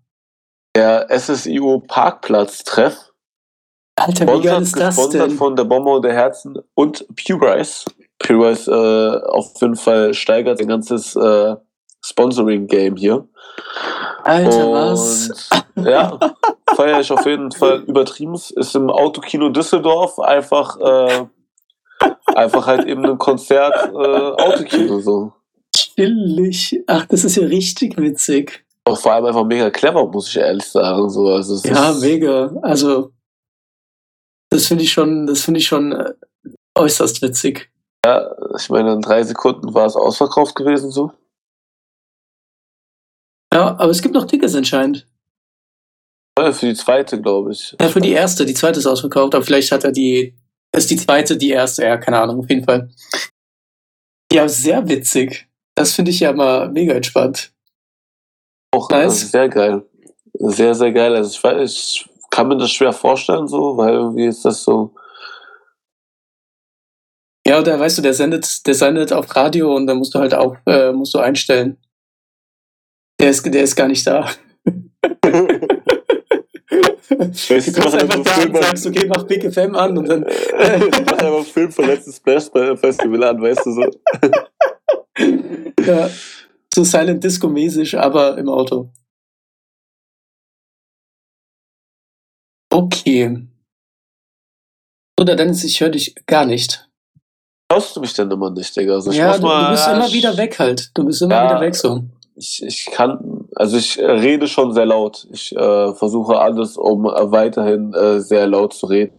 Der 0.76 1.08
SSIO 1.10 1.84
Parkplatz-Treff. 1.88 3.12
Alter, 3.98 4.26
wie 4.28 4.42
geil 4.42 4.62
ist 4.62 4.80
das 4.80 5.10
denn? 5.10 5.32
von 5.32 5.56
der 5.56 5.66
Bombe 5.66 6.00
der 6.02 6.14
Herzen 6.14 6.58
und 6.76 7.06
Pewrice. 7.16 7.86
Pewrice 8.20 8.68
äh, 8.68 9.22
auf 9.28 9.52
jeden 9.60 9.76
Fall 9.76 10.14
steigert 10.14 10.60
sein 10.60 10.68
ganzes 10.70 11.16
äh, 11.16 11.56
Sponsoring-Game 12.12 12.96
hier. 12.96 13.28
Alter, 14.24 14.72
was? 14.72 15.52
Und 15.76 15.86
ja, 15.88 16.18
feiere 16.76 17.00
ich 17.00 17.12
auf 17.12 17.26
jeden 17.26 17.52
Fall 17.52 17.84
übertrieben. 17.88 18.36
Ist 18.36 18.76
im 18.76 18.90
Autokino 18.90 19.50
Düsseldorf 19.50 20.20
einfach, 20.20 20.78
äh, 20.80 21.26
einfach 22.36 22.68
halt 22.68 22.86
eben 22.86 23.06
ein 23.06 23.18
Konzert 23.18 23.74
äh, 23.94 23.98
Autokino 23.98 25.00
so. 25.00 25.34
Chillig. 25.76 26.84
Ach, 26.88 27.06
das 27.06 27.24
ist 27.24 27.38
ja 27.38 27.46
richtig 27.48 27.98
witzig. 27.98 28.64
Auch 28.86 28.98
vor 28.98 29.14
allem 29.14 29.26
einfach 29.26 29.46
mega 29.46 29.70
clever, 29.70 30.06
muss 30.06 30.30
ich 30.30 30.38
ehrlich 30.38 30.66
sagen. 30.66 31.10
So, 31.10 31.28
also 31.28 31.68
Ja, 31.68 31.94
mega. 31.94 32.52
Also, 32.62 33.12
das 34.50 34.68
finde 34.68 34.84
ich 34.84 34.92
schon, 34.92 35.28
das 35.28 35.42
finde 35.42 35.60
ich 35.60 35.68
schon 35.68 35.94
äh, 35.94 36.14
äußerst 36.76 37.22
witzig. 37.22 37.72
ich 38.58 38.70
meine, 38.70 38.94
in 38.94 39.02
drei 39.02 39.24
Sekunden 39.24 39.74
war 39.74 39.86
es 39.86 39.96
ausverkauft 39.96 40.56
gewesen 40.56 40.92
so. 40.92 41.12
Ja, 43.54 43.78
aber 43.78 43.90
es 43.90 44.02
gibt 44.02 44.14
noch 44.14 44.26
Tickets 44.26 44.56
anscheinend. 44.56 45.08
Ja, 46.40 46.52
Für 46.54 46.68
die 46.68 46.76
zweite, 46.76 47.22
glaube 47.22 47.52
ich. 47.52 47.76
Ja, 47.80 47.90
für 47.90 48.00
die 48.00 48.14
erste, 48.14 48.46
die 48.46 48.54
zweite 48.54 48.80
ist 48.80 48.88
ausverkauft, 48.88 49.36
aber 49.36 49.44
vielleicht 49.44 49.72
hat 49.72 49.84
er 49.84 49.92
die, 49.92 50.34
ist 50.76 50.90
die 50.90 50.96
zweite 50.96 51.38
die 51.38 51.50
erste, 51.50 51.84
ja, 51.84 51.98
keine 51.98 52.20
Ahnung, 52.20 52.40
auf 52.40 52.50
jeden 52.50 52.64
Fall. 52.64 52.90
Ja, 54.32 54.48
sehr 54.48 54.88
witzig. 54.88 55.48
Das 55.76 55.94
finde 55.94 56.12
ich 56.12 56.22
ja 56.22 56.32
mal 56.32 56.70
mega 56.72 56.94
entspannt. 56.94 57.54
Auch 58.74 58.90
Nice. 58.90 59.24
äh, 59.24 59.28
sehr 59.28 59.50
geil. 59.50 59.86
Sehr, 60.34 60.74
sehr 60.74 60.94
geil. 60.94 61.16
Also 61.16 61.32
ich, 61.32 61.44
weiß, 61.44 61.72
ich 61.72 62.10
kann 62.30 62.48
mir 62.48 62.58
das 62.58 62.72
schwer 62.72 62.94
vorstellen, 62.94 63.48
so, 63.48 63.76
weil 63.76 63.94
irgendwie 63.94 64.26
ist 64.28 64.46
das 64.46 64.64
so. 64.64 64.96
Ja, 67.46 67.60
oder 67.60 67.80
weißt 67.80 67.98
du, 67.98 68.02
der 68.02 68.14
sendet, 68.14 68.66
der 68.66 68.76
sendet 68.76 69.12
auf 69.12 69.36
Radio 69.36 69.76
und 69.76 69.88
dann 69.88 69.98
musst 69.98 70.16
du 70.16 70.20
halt 70.20 70.34
auch, 70.34 70.56
äh, 70.66 70.92
musst 70.94 71.14
du 71.14 71.20
einstellen. 71.20 71.78
Der 73.22 73.30
ist, 73.30 73.46
der 73.46 73.64
ist 73.64 73.76
gar 73.76 73.88
nicht 73.88 74.06
da. 74.06 74.30
Du 77.10 77.18
Weißt 77.18 77.76
kommst 77.80 77.96
einfach 77.96 78.24
da 78.24 78.44
und 78.44 78.56
sagst, 78.58 78.88
okay, 78.88 79.06
mach 79.06 79.24
Big 79.24 79.44
FM 79.44 79.76
an 79.76 79.98
und 79.98 80.08
dann, 80.08 80.26
ich 80.28 81.06
mach 81.06 81.18
einfach 81.20 81.46
Film 81.46 81.72
von 81.72 81.86
letzten 81.86 82.14
Splash 82.14 82.46
Festival 82.80 83.24
an, 83.26 83.42
weißt 83.42 83.66
du 83.66 83.72
so. 83.74 83.92
ja, 85.86 86.10
so 86.74 86.84
Silent 86.84 87.22
Disco-mäßig, 87.24 88.00
aber 88.00 88.38
im 88.38 88.48
Auto. 88.50 88.92
Okay. 92.72 93.46
Oder 95.20 95.36
Dennis, 95.36 95.64
ich 95.66 95.80
höre 95.82 95.90
dich 95.90 96.16
gar 96.26 96.46
nicht. 96.46 96.90
Hörst 97.72 97.96
du 97.96 98.00
mich 98.00 98.14
denn 98.14 98.32
immer 98.32 98.50
nicht, 98.50 98.76
Digga? 98.76 98.94
Also 98.94 99.12
ja, 99.12 99.38
du, 99.38 99.48
du 99.48 99.70
bist 99.72 99.86
ja, 99.86 99.94
immer 99.96 100.12
wieder 100.12 100.38
weg 100.38 100.58
halt. 100.58 100.92
Du 100.94 101.06
bist 101.06 101.22
immer 101.22 101.36
Ja. 101.36 101.50
wieder 101.50 101.62
weg 101.62 101.76
so. 101.76 102.04
Ich, 102.42 102.64
ich 102.64 102.86
kann, 102.88 103.48
also 103.56 103.78
ich 103.78 104.00
äh, 104.00 104.06
rede 104.10 104.48
schon 104.48 104.74
sehr 104.74 104.88
laut. 104.88 105.28
Ich 105.32 105.56
äh, 105.56 105.94
versuche 105.94 106.40
alles, 106.40 106.76
um 106.76 107.06
äh, 107.06 107.32
weiterhin 107.32 107.94
äh, 107.94 108.20
sehr 108.20 108.48
laut 108.48 108.74
zu 108.74 108.88
reden. 108.88 109.14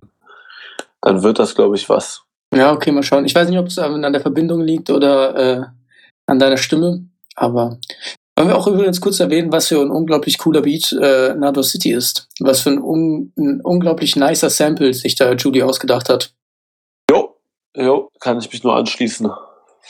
Dann 1.00 1.22
wird 1.22 1.38
das, 1.38 1.54
glaube 1.54 1.76
ich, 1.76 1.88
was. 1.88 2.22
Ja, 2.52 2.72
okay, 2.72 2.90
mal 2.90 3.04
schauen. 3.04 3.24
Ich 3.24 3.34
weiß 3.34 3.48
nicht, 3.48 3.60
ob 3.60 3.66
es 3.66 3.78
an 3.78 4.02
der 4.12 4.20
Verbindung 4.20 4.60
liegt 4.60 4.90
oder 4.90 5.36
äh, 5.36 5.64
an 6.26 6.40
deiner 6.40 6.56
Stimme, 6.56 7.06
aber 7.36 7.78
wollen 8.36 8.48
wir 8.48 8.56
auch 8.56 8.66
übrigens 8.66 9.00
kurz 9.00 9.20
erwähnen, 9.20 9.52
was 9.52 9.68
für 9.68 9.80
ein 9.80 9.90
unglaublich 9.90 10.38
cooler 10.38 10.62
Beat 10.62 10.92
äh, 11.00 11.34
Nado 11.34 11.62
City 11.62 11.92
ist. 11.92 12.28
Was 12.40 12.62
für 12.62 12.70
ein, 12.70 12.82
un 12.82 13.32
ein 13.38 13.60
unglaublich 13.60 14.16
nicer 14.16 14.50
Sample 14.50 14.92
sich 14.94 15.14
da 15.14 15.32
Judy 15.34 15.62
ausgedacht 15.62 16.08
hat. 16.08 16.34
Jo, 17.08 17.36
jo, 17.76 18.10
kann 18.18 18.38
ich 18.38 18.50
mich 18.52 18.64
nur 18.64 18.74
anschließen. 18.74 19.30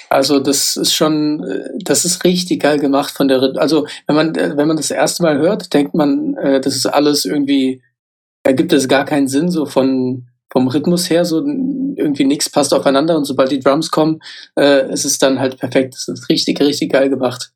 Also 0.09 0.41
das 0.41 0.77
ist 0.77 0.95
schon, 0.95 1.43
äh, 1.45 1.71
das 1.85 2.05
ist 2.05 2.25
richtig 2.25 2.63
geil 2.63 2.79
gemacht 2.79 3.13
von 3.13 3.29
der, 3.29 3.55
also 3.57 3.87
wenn 4.07 4.17
man, 4.17 4.35
äh, 4.35 4.57
wenn 4.57 4.69
man 4.69 4.77
das 4.77 4.91
erste 4.91 5.23
Mal 5.23 5.39
hört, 5.39 5.73
denkt 5.73 5.95
man, 5.95 6.35
äh, 6.37 6.61
das 6.61 6.77
ist 6.77 6.87
alles 6.87 7.25
irgendwie, 7.25 7.83
ergibt 8.43 8.73
es 8.73 8.89
gar 8.89 9.05
keinen 9.05 9.29
Sinn, 9.29 9.51
so 9.51 9.67
von, 9.67 10.29
vom 10.51 10.69
Rhythmus 10.69 11.09
her, 11.09 11.25
so 11.25 11.39
irgendwie 11.39 12.25
nichts 12.25 12.51
passt 12.51 12.75
aufeinander 12.75 13.17
und 13.17 13.25
sobald 13.25 13.51
die 13.51 13.61
Drums 13.61 13.91
kommen, 13.91 14.21
ist 14.55 15.07
es 15.07 15.19
dann 15.19 15.39
halt 15.39 15.59
perfekt. 15.59 15.95
Das 15.95 16.09
ist 16.09 16.29
richtig, 16.29 16.61
richtig 16.61 16.93
geil 16.93 17.09
gemacht. 17.09 17.53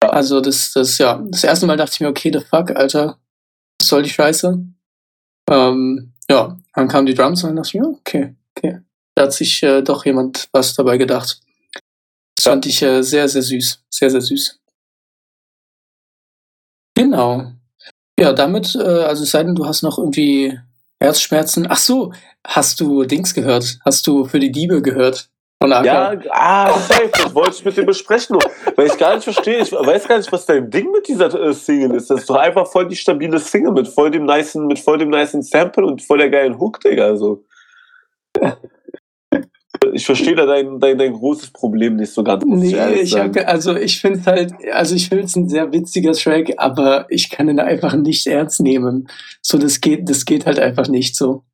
Also 0.00 0.40
das, 0.40 0.72
das, 0.72 0.98
ja, 0.98 1.22
das 1.28 1.44
erste 1.44 1.66
Mal 1.66 1.76
dachte 1.76 1.92
ich 1.94 2.00
mir, 2.00 2.08
okay, 2.08 2.32
the 2.32 2.40
fuck, 2.40 2.70
Alter, 2.74 3.18
was 3.80 3.88
soll 3.88 4.02
die 4.02 4.10
Scheiße? 4.10 4.58
Ähm, 5.48 6.12
ja, 6.28 6.56
dann 6.74 6.88
kamen 6.88 7.06
die 7.06 7.14
Drums 7.14 7.44
und 7.44 7.50
dann 7.50 7.56
dachte 7.56 7.68
ich 7.68 7.80
mir, 7.80 7.88
okay, 7.88 8.34
okay. 8.56 8.80
Da 9.16 9.22
hat 9.24 9.32
sich 9.32 9.62
äh, 9.62 9.82
doch 9.82 10.04
jemand 10.04 10.48
was 10.52 10.74
dabei 10.74 10.98
gedacht. 10.98 11.40
Das 12.36 12.44
Ja. 12.44 12.52
fand 12.52 12.66
ich 12.66 12.82
äh, 12.82 13.02
sehr, 13.02 13.28
sehr 13.28 13.42
süß. 13.42 13.82
Sehr, 13.90 14.10
sehr 14.10 14.20
süß. 14.20 14.60
Genau. 16.94 17.52
Ja, 18.18 18.32
damit, 18.32 18.74
äh, 18.74 18.78
also 18.82 19.22
es 19.22 19.30
sei 19.30 19.42
denn, 19.42 19.54
du 19.54 19.66
hast 19.66 19.82
noch 19.82 19.98
irgendwie 19.98 20.58
Herzschmerzen. 21.00 21.66
Ach 21.68 21.78
so, 21.78 22.12
hast 22.46 22.80
du 22.80 23.04
Dings 23.04 23.34
gehört? 23.34 23.78
Hast 23.84 24.06
du 24.06 24.24
für 24.26 24.38
die 24.38 24.52
Diebe 24.52 24.82
gehört? 24.82 25.28
Von? 25.62 25.70
Ja, 25.70 26.14
ah, 26.30 26.78
safe, 26.78 27.10
das 27.12 27.34
wollte 27.34 27.56
ich 27.56 27.64
mit 27.64 27.76
dir 27.76 27.86
besprechen. 27.86 28.38
Weil 28.76 28.86
ich 28.88 28.98
gar 28.98 29.14
nicht 29.14 29.24
verstehe, 29.24 29.58
ich 29.62 29.72
weiß 29.72 30.06
gar 30.06 30.18
nicht, 30.18 30.30
was 30.30 30.44
dein 30.44 30.70
Ding 30.70 30.90
mit 30.92 31.08
dieser 31.08 31.32
äh, 31.34 31.54
Single 31.54 31.94
ist. 31.96 32.10
Das 32.10 32.20
ist 32.20 32.28
doch 32.30 32.36
einfach 32.36 32.66
voll 32.66 32.86
die 32.88 32.96
stabile 32.96 33.38
Single 33.38 33.72
mit 33.72 33.88
voll 33.88 34.10
dem 34.10 34.26
nicen, 34.26 34.66
mit 34.66 34.78
voll 34.78 34.98
dem 34.98 35.08
nicen 35.08 35.42
Sample 35.42 35.86
und 35.86 36.02
voll 36.02 36.18
der 36.18 36.28
geilen 36.28 36.58
Hook, 36.58 36.80
Digga. 36.80 37.06
Also. 37.06 37.44
ich 39.92 40.06
verstehe 40.06 40.34
da 40.34 40.46
dein, 40.46 40.78
dein, 40.80 40.98
dein 40.98 41.12
großes 41.12 41.50
Problem 41.50 41.96
nicht 41.96 42.12
so 42.12 42.22
ganz. 42.22 42.44
Nee, 42.44 42.76
ich, 42.94 43.14
ich 43.14 43.18
hab, 43.18 43.36
also 43.48 43.74
ich 43.74 44.00
finde 44.00 44.18
es 44.20 44.26
halt, 44.26 44.52
also 44.72 44.94
ich 44.94 45.08
finde 45.08 45.24
es 45.24 45.36
ein 45.36 45.48
sehr 45.48 45.72
witziger 45.72 46.12
Track, 46.12 46.54
aber 46.56 47.06
ich 47.08 47.30
kann 47.30 47.48
ihn 47.48 47.60
einfach 47.60 47.94
nicht 47.94 48.26
ernst 48.26 48.60
nehmen. 48.60 49.08
So, 49.42 49.58
das 49.58 49.80
geht, 49.80 50.08
das 50.08 50.24
geht 50.24 50.46
halt 50.46 50.58
einfach 50.58 50.88
nicht 50.88 51.16
so. 51.16 51.44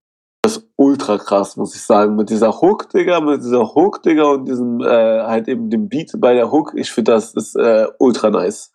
Das 0.42 0.57
ist 0.57 0.68
ultra 0.77 1.18
krass, 1.18 1.57
muss 1.57 1.75
ich 1.77 1.83
sagen. 1.83 2.16
Mit 2.16 2.29
dieser 2.31 2.61
Hook, 2.61 2.90
Digga, 2.90 3.21
mit 3.21 3.42
dieser 3.42 3.75
Hook, 3.75 4.03
Digga, 4.03 4.25
und 4.25 4.47
diesem, 4.47 4.81
äh, 4.81 5.23
halt 5.23 5.47
eben 5.47 5.71
dem 5.71 5.88
Beat 5.88 6.11
bei 6.18 6.35
der 6.35 6.51
Hook, 6.51 6.73
ich 6.75 6.90
finde 6.90 7.12
das 7.12 7.33
ist 7.35 7.55
äh, 7.55 7.87
ultra 7.99 8.31
nice. 8.31 8.73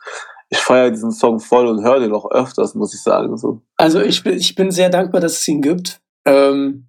Ich 0.50 0.60
feiere 0.60 0.92
diesen 0.92 1.12
Song 1.12 1.42
voll 1.42 1.68
und 1.68 1.84
höre 1.84 2.00
den 2.00 2.14
auch 2.14 2.32
öfters, 2.32 2.74
muss 2.74 2.94
ich 2.94 3.02
sagen. 3.02 3.38
So. 3.38 3.62
Also 3.76 4.00
ich 4.00 4.24
bin, 4.24 4.38
ich 4.38 4.56
bin 4.56 4.72
sehr 4.72 4.90
dankbar, 4.90 5.20
dass 5.20 5.40
es 5.40 5.48
ihn 5.50 5.62
gibt. 5.62 6.00
Ähm, 6.26 6.87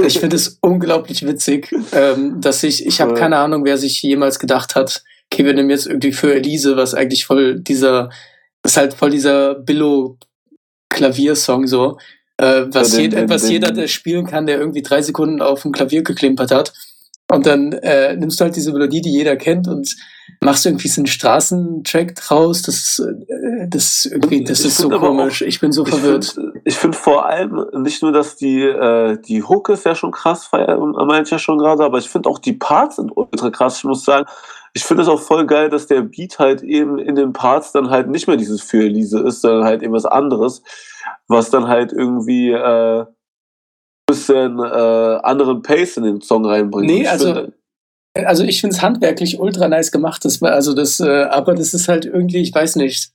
ich 0.00 0.18
finde 0.18 0.36
es 0.36 0.58
unglaublich 0.60 1.26
witzig, 1.26 1.74
ähm, 1.92 2.40
dass 2.40 2.62
ich, 2.62 2.86
ich 2.86 3.00
habe 3.00 3.14
keine 3.14 3.38
Ahnung, 3.38 3.64
wer 3.64 3.78
sich 3.78 4.02
jemals 4.02 4.38
gedacht 4.38 4.74
hat, 4.74 5.02
okay, 5.32 5.44
wir 5.44 5.54
nehmen 5.54 5.70
jetzt 5.70 5.86
irgendwie 5.86 6.12
für 6.12 6.34
Elise, 6.34 6.76
was 6.76 6.94
eigentlich 6.94 7.24
voll 7.24 7.60
dieser, 7.60 8.10
ist 8.64 8.76
halt 8.76 8.94
voll 8.94 9.10
dieser 9.10 9.54
Billo-Klaviersong 9.54 11.66
so, 11.66 11.98
äh, 12.36 12.64
was, 12.68 12.92
den, 12.92 13.12
jed, 13.12 13.28
was 13.28 13.42
den, 13.42 13.52
jeder, 13.52 13.72
der 13.72 13.88
spielen 13.88 14.26
kann, 14.26 14.46
der 14.46 14.58
irgendwie 14.58 14.82
drei 14.82 15.02
Sekunden 15.02 15.40
auf 15.40 15.62
dem 15.62 15.72
Klavier 15.72 16.02
geklimpert 16.02 16.50
hat. 16.50 16.72
Und 17.30 17.46
dann 17.46 17.72
äh, 17.72 18.14
nimmst 18.14 18.40
du 18.40 18.44
halt 18.44 18.56
diese 18.56 18.72
Melodie, 18.72 19.00
die 19.00 19.12
jeder 19.12 19.36
kennt, 19.36 19.66
und 19.66 19.96
machst 20.42 20.66
irgendwie 20.66 20.88
so 20.88 21.00
einen 21.00 21.06
Straßentrack 21.06 22.14
draus. 22.14 22.60
Das 22.60 22.74
ist, 22.74 22.98
äh, 22.98 23.68
das 23.68 23.84
ist 23.84 24.12
irgendwie, 24.12 24.44
das 24.44 24.60
ich 24.60 24.66
ist 24.66 24.78
so 24.78 24.90
komisch. 24.90 25.42
Auch, 25.42 25.46
ich 25.46 25.60
bin 25.60 25.72
so 25.72 25.86
verwirrt. 25.86 26.26
Find, 26.26 26.51
ich 26.64 26.76
finde 26.76 26.96
vor 26.96 27.26
allem 27.26 27.66
nicht 27.74 28.02
nur, 28.02 28.12
dass 28.12 28.36
die, 28.36 28.62
äh, 28.62 29.18
die 29.20 29.42
Hook 29.42 29.68
ist 29.68 29.84
ja 29.84 29.94
schon 29.94 30.12
krass, 30.12 30.50
meinte 30.52 31.22
ich 31.24 31.30
ja 31.30 31.38
schon 31.38 31.58
gerade, 31.58 31.84
aber 31.84 31.98
ich 31.98 32.08
finde 32.08 32.28
auch 32.28 32.38
die 32.38 32.52
Parts 32.52 32.96
sind 32.96 33.16
ultra 33.16 33.50
krass. 33.50 33.78
Ich 33.78 33.84
muss 33.84 34.04
sagen, 34.04 34.26
ich 34.74 34.84
finde 34.84 35.02
es 35.02 35.08
auch 35.08 35.20
voll 35.20 35.46
geil, 35.46 35.68
dass 35.68 35.86
der 35.86 36.02
Beat 36.02 36.38
halt 36.38 36.62
eben 36.62 36.98
in 36.98 37.14
den 37.14 37.32
Parts 37.32 37.72
dann 37.72 37.90
halt 37.90 38.08
nicht 38.08 38.26
mehr 38.26 38.36
dieses 38.36 38.62
für 38.62 38.84
Elise 38.84 39.20
ist, 39.20 39.42
sondern 39.42 39.64
halt 39.64 39.82
eben 39.82 39.92
was 39.92 40.06
anderes, 40.06 40.62
was 41.28 41.50
dann 41.50 41.68
halt 41.68 41.92
irgendwie 41.92 42.52
äh, 42.52 43.04
bisschen 44.06 44.58
äh, 44.58 45.20
anderen 45.22 45.62
Pace 45.62 45.96
in 45.96 46.04
den 46.04 46.20
Song 46.20 46.44
reinbringt. 46.44 46.86
Nee, 46.86 47.06
also, 47.06 47.34
finde, 47.34 47.52
also 48.14 48.44
ich 48.44 48.60
finde 48.60 48.76
es 48.76 48.82
handwerklich 48.82 49.38
ultra 49.38 49.68
nice 49.68 49.90
gemacht. 49.90 50.24
Das 50.24 50.42
war, 50.42 50.52
also 50.52 50.74
das, 50.74 51.00
äh, 51.00 51.24
aber 51.24 51.54
das 51.54 51.74
ist 51.74 51.88
halt 51.88 52.04
irgendwie, 52.04 52.42
ich 52.42 52.54
weiß 52.54 52.76
nicht. 52.76 53.12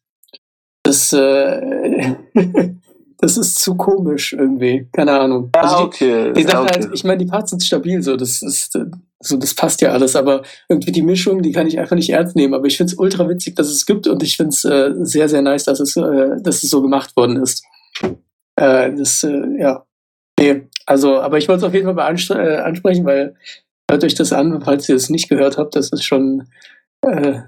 Das, 0.83 1.11
äh, 1.13 2.15
das 3.19 3.37
ist 3.37 3.59
zu 3.59 3.75
komisch 3.75 4.33
irgendwie. 4.33 4.87
Keine 4.91 5.19
Ahnung. 5.19 5.49
Ja, 5.55 5.61
also 5.61 5.77
die, 5.77 5.83
okay. 5.83 6.33
Die 6.33 6.41
ja, 6.41 6.61
okay. 6.61 6.71
halt, 6.73 6.89
ich 6.93 7.03
meine, 7.03 7.17
die 7.17 7.29
Parts 7.29 7.49
sind 7.49 7.63
stabil, 7.63 8.01
so 8.01 8.15
das 8.15 8.41
ist, 8.41 8.77
so 9.19 9.37
das 9.37 9.53
passt 9.55 9.81
ja 9.81 9.91
alles, 9.91 10.15
aber 10.15 10.43
irgendwie 10.69 10.91
die 10.91 11.01
Mischung, 11.01 11.41
die 11.41 11.51
kann 11.51 11.67
ich 11.67 11.79
einfach 11.79 11.95
nicht 11.95 12.11
ernst 12.11 12.35
nehmen. 12.35 12.53
Aber 12.53 12.65
ich 12.65 12.77
finde 12.77 12.93
es 12.93 12.99
ultra 12.99 13.27
witzig, 13.27 13.55
dass 13.55 13.67
es 13.67 13.85
gibt 13.85 14.07
und 14.07 14.21
ich 14.21 14.37
finde 14.37 14.49
es 14.49 14.63
äh, 14.65 14.91
sehr, 14.99 15.29
sehr 15.29 15.41
nice, 15.41 15.65
dass 15.65 15.79
es, 15.79 15.97
äh, 15.97 16.41
dass 16.41 16.63
es 16.63 16.69
so 16.69 16.81
gemacht 16.81 17.15
worden 17.15 17.37
ist. 17.37 17.63
Äh, 18.55 18.93
das, 18.93 19.23
äh, 19.23 19.59
ja. 19.59 19.83
Nee, 20.39 20.67
also, 20.85 21.19
aber 21.19 21.39
ich 21.39 21.47
wollte 21.47 21.59
es 21.59 21.67
auf 21.67 21.73
jeden 21.73 21.85
Fall 21.85 21.95
mal 21.95 22.13
äh, 22.13 22.57
ansprechen, 22.57 23.05
weil 23.05 23.35
hört 23.89 24.03
euch 24.03 24.15
das 24.15 24.33
an, 24.33 24.61
falls 24.61 24.87
ihr 24.89 24.95
es 24.95 25.09
nicht 25.09 25.29
gehört 25.29 25.57
habt. 25.57 25.75
Das 25.75 25.89
ist 25.89 26.03
schon, 26.03 26.47
äh, 27.01 27.39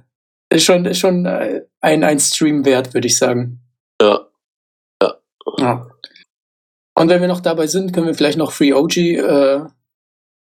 ist 0.50 0.64
schon, 0.64 0.86
ist 0.86 1.00
schon 1.00 1.26
äh, 1.26 1.62
ein, 1.82 2.04
ein 2.04 2.20
Stream 2.20 2.66
wert, 2.66 2.94
würde 2.96 3.08
ich 3.08 3.18
sagen. 3.18 3.60
Ja. 4.02 4.29
Ja. 5.58 5.88
Und 6.96 7.10
wenn 7.10 7.22
wir 7.22 7.28
noch 7.28 7.40
dabei 7.40 7.68
sind, 7.68 7.94
können 7.94 8.08
wir 8.08 8.14
vielleicht 8.14 8.38
noch 8.38 8.52
Free 8.52 8.74
OG 8.74 8.98
äh, 8.98 9.62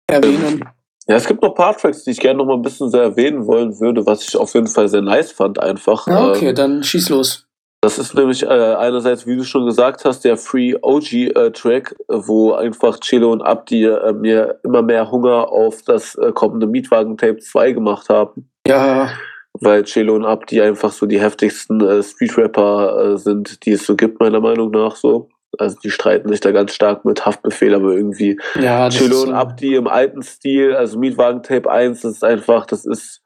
erwähnen. 0.08 0.66
Ja, 1.08 1.16
es 1.16 1.28
gibt 1.28 1.42
noch 1.42 1.50
ein 1.50 1.56
paar 1.56 1.76
Tracks, 1.76 2.04
die 2.04 2.12
ich 2.12 2.20
gerne 2.20 2.38
noch 2.38 2.46
mal 2.46 2.56
ein 2.56 2.62
bisschen 2.62 2.90
sehr 2.90 3.04
erwähnen 3.04 3.46
wollen 3.46 3.80
würde, 3.80 4.06
was 4.06 4.28
ich 4.28 4.38
auf 4.38 4.54
jeden 4.54 4.68
Fall 4.68 4.88
sehr 4.88 5.02
nice 5.02 5.32
fand, 5.32 5.60
einfach. 5.60 6.08
Ja, 6.08 6.30
okay, 6.30 6.50
ähm, 6.50 6.56
dann 6.56 6.84
schieß 6.84 7.10
los. 7.10 7.46
Das 7.82 8.00
ist 8.00 8.14
nämlich 8.16 8.44
äh, 8.44 8.48
einerseits, 8.48 9.28
wie 9.28 9.36
du 9.36 9.44
schon 9.44 9.66
gesagt 9.66 10.06
hast, 10.06 10.24
der 10.24 10.38
Free 10.38 10.74
OG-Track, 10.82 11.96
äh, 12.08 12.14
wo 12.14 12.54
einfach 12.54 12.98
Chelo 13.02 13.34
und 13.34 13.42
Abdi 13.42 13.84
äh, 13.84 14.14
mir 14.14 14.60
immer 14.64 14.82
mehr 14.82 15.12
Hunger 15.12 15.50
auf 15.52 15.82
das 15.82 16.16
äh, 16.16 16.32
kommende 16.32 16.66
Mietwagen-Tape 16.66 17.40
2 17.40 17.74
gemacht 17.74 18.08
haben. 18.08 18.50
Ja. 18.66 19.10
Weil 19.60 19.84
Chelo 19.84 20.16
und 20.16 20.26
Abdi 20.26 20.62
einfach 20.62 20.92
so 20.92 21.06
die 21.06 21.22
heftigsten 21.22 21.80
äh, 21.82 22.02
Street-Rapper 22.02 23.14
äh, 23.14 23.18
sind, 23.18 23.66
die 23.66 23.72
es 23.72 23.86
so 23.86 23.96
gibt, 23.96 24.20
meiner 24.20 24.40
Meinung 24.40 24.72
nach 24.72 24.96
so. 24.96 25.30
Also 25.60 25.78
die 25.84 25.92
streiten 25.92 26.30
sich 26.30 26.40
da 26.40 26.52
ganz 26.52 26.74
stark 26.74 27.06
mit 27.06 27.26
Haftbefehl, 27.26 27.76
aber 27.76 27.94
irgendwie 27.94 28.40
ja, 28.60 28.90
Chelo 28.90 29.22
und 29.22 29.34
Abdi 29.34 29.76
im 29.76 29.88
alten 29.88 30.24
Stil, 30.24 30.76
also 30.76 30.98
Mietwagen-Tape 30.98 31.70
1, 31.70 32.02
das 32.02 32.14
ist 32.14 32.24
einfach, 32.24 32.66
das 32.66 32.86
ist 32.86 33.24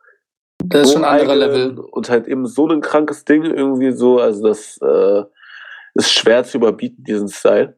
das 0.65 0.87
ist 0.87 0.93
schon 0.93 1.05
ein 1.05 1.21
anderer 1.21 1.35
Level. 1.35 1.79
Und 1.79 2.09
halt 2.09 2.27
eben 2.27 2.45
so 2.45 2.67
ein 2.67 2.81
krankes 2.81 3.25
Ding 3.25 3.45
irgendwie 3.45 3.91
so, 3.91 4.19
also 4.19 4.47
das 4.47 4.77
äh, 4.81 5.23
ist 5.93 6.11
schwer 6.11 6.43
zu 6.43 6.57
überbieten, 6.57 7.03
diesen 7.03 7.29
Style. 7.29 7.77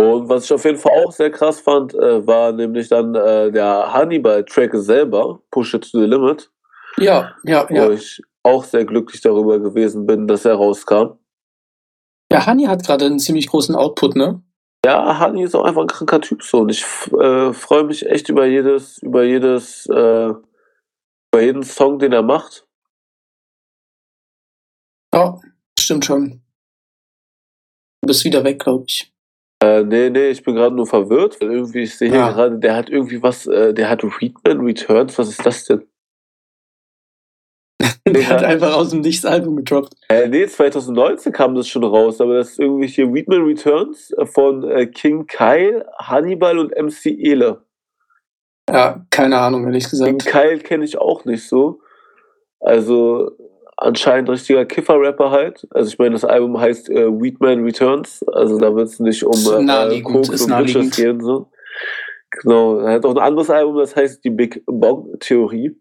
Und 0.00 0.28
was 0.28 0.44
ich 0.44 0.52
auf 0.52 0.64
jeden 0.64 0.78
Fall 0.78 0.92
auch 1.04 1.12
sehr 1.12 1.30
krass 1.30 1.60
fand, 1.60 1.94
äh, 1.94 2.26
war 2.26 2.52
nämlich 2.52 2.88
dann 2.88 3.14
äh, 3.14 3.52
der 3.52 3.92
Hannibal-Track 3.92 4.72
selber, 4.74 5.40
Push 5.50 5.74
It 5.74 5.90
to 5.90 6.00
the 6.00 6.06
Limit. 6.06 6.50
Ja, 6.98 7.34
ja, 7.44 7.68
wo 7.68 7.74
ja. 7.74 7.88
Wo 7.88 7.92
ich 7.92 8.22
auch 8.42 8.64
sehr 8.64 8.84
glücklich 8.84 9.20
darüber 9.20 9.58
gewesen 9.58 10.06
bin, 10.06 10.26
dass 10.26 10.44
er 10.44 10.54
rauskam. 10.54 11.18
Ja, 12.30 12.46
Hani 12.46 12.64
hat 12.64 12.84
gerade 12.84 13.06
einen 13.06 13.18
ziemlich 13.18 13.48
großen 13.48 13.74
Output, 13.74 14.16
ne? 14.16 14.42
Ja, 14.84 15.18
Hani 15.18 15.44
ist 15.44 15.54
auch 15.54 15.64
einfach 15.64 15.82
ein 15.82 15.88
kranker 15.88 16.20
Typ 16.20 16.42
so. 16.42 16.60
Und 16.60 16.70
ich 16.70 16.84
äh, 17.18 17.52
freue 17.52 17.84
mich 17.84 18.06
echt 18.06 18.28
über 18.28 18.44
jedes, 18.46 18.98
über 18.98 19.24
jedes 19.24 19.86
äh, 19.86 20.32
bei 21.30 21.44
jedem 21.44 21.62
Song, 21.62 21.98
den 21.98 22.12
er 22.12 22.22
macht. 22.22 22.66
Ja, 25.14 25.40
stimmt 25.78 26.04
schon. 26.04 26.42
Du 28.02 28.08
bist 28.08 28.24
wieder 28.24 28.44
weg, 28.44 28.60
glaube 28.60 28.84
ich. 28.86 29.12
Äh, 29.62 29.82
nee, 29.84 30.10
nee, 30.10 30.28
ich 30.28 30.42
bin 30.42 30.54
gerade 30.54 30.76
nur 30.76 30.86
verwirrt, 30.86 31.40
weil 31.40 31.52
irgendwie, 31.52 31.82
ich 31.84 31.96
sehe 31.96 32.12
ja. 32.12 32.30
gerade, 32.30 32.58
der 32.58 32.76
hat 32.76 32.90
irgendwie 32.90 33.22
was, 33.22 33.46
äh, 33.46 33.72
der 33.72 33.88
hat 33.88 34.04
Readman 34.04 34.60
Returns, 34.60 35.16
was 35.18 35.30
ist 35.30 35.46
das 35.46 35.64
denn? 35.64 35.86
der 38.06 38.28
hat 38.28 38.44
einfach 38.44 38.74
aus 38.74 38.90
dem 38.90 39.00
Nichts 39.00 39.24
Album 39.24 39.56
gedroppt. 39.56 39.94
Äh, 40.08 40.28
nee, 40.28 40.46
2019 40.46 41.32
kam 41.32 41.54
das 41.54 41.68
schon 41.68 41.84
raus, 41.84 42.20
aber 42.20 42.34
das 42.34 42.52
ist 42.52 42.60
irgendwie 42.60 42.88
hier 42.88 43.12
Readman 43.12 43.44
Returns 43.44 44.14
von 44.32 44.68
äh, 44.70 44.86
King 44.86 45.26
Kyle, 45.26 45.86
Hannibal 45.98 46.58
und 46.58 46.70
MC 46.76 47.06
Ele. 47.06 47.62
Ja, 48.70 49.04
keine 49.10 49.38
Ahnung, 49.38 49.64
ehrlich 49.64 49.88
gesagt. 49.88 50.10
Den 50.10 50.18
Kyle 50.18 50.58
kenne 50.58 50.84
ich 50.84 50.98
auch 50.98 51.24
nicht 51.24 51.48
so. 51.48 51.80
Also 52.60 53.32
anscheinend 53.76 54.30
richtiger 54.30 54.64
Kiffer-Rapper 54.64 55.30
halt. 55.30 55.66
Also 55.70 55.88
ich 55.88 55.98
meine, 55.98 56.12
das 56.12 56.24
Album 56.24 56.58
heißt 56.58 56.88
äh, 56.90 57.08
Weedman 57.08 57.64
Returns. 57.64 58.24
Also 58.32 58.58
da 58.58 58.74
wird 58.74 58.88
es 58.88 59.00
nicht 59.00 59.24
um 59.24 59.68
äh, 59.68 60.00
Koks 60.00 60.42
und 60.42 60.56
Bitches 60.56 60.96
gehen. 60.96 61.20
So. 61.20 61.50
Genau. 62.30 62.78
Er 62.78 62.94
hat 62.94 63.04
auch 63.04 63.14
ein 63.14 63.22
anderes 63.22 63.50
Album, 63.50 63.76
das 63.76 63.94
heißt 63.94 64.24
die 64.24 64.30
Big 64.30 64.62
Bong-Theorie. 64.66 65.76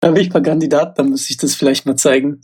Da 0.00 0.10
bin 0.10 0.22
ich 0.22 0.32
mal 0.32 0.42
Kandidat, 0.42 0.98
dann 0.98 1.10
müsste 1.10 1.32
ich 1.32 1.36
das 1.38 1.54
vielleicht 1.54 1.86
mal 1.86 1.96
zeigen. 1.96 2.40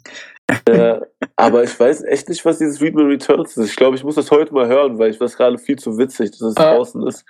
Äh, 0.66 1.00
aber 1.36 1.64
ich 1.64 1.78
weiß 1.78 2.02
echt 2.04 2.28
nicht, 2.28 2.44
was 2.44 2.58
dieses 2.58 2.80
Readme 2.80 3.06
Returns 3.06 3.56
ist. 3.56 3.70
Ich 3.70 3.76
glaube, 3.76 3.96
ich 3.96 4.04
muss 4.04 4.16
das 4.16 4.30
heute 4.30 4.52
mal 4.52 4.66
hören, 4.66 4.98
weil 4.98 5.10
ich 5.10 5.18
das 5.18 5.36
gerade 5.36 5.58
viel 5.58 5.78
zu 5.78 5.96
witzig, 5.96 6.32
dass 6.32 6.40
es 6.40 6.56
ah. 6.56 6.74
draußen 6.74 7.06
ist. 7.06 7.24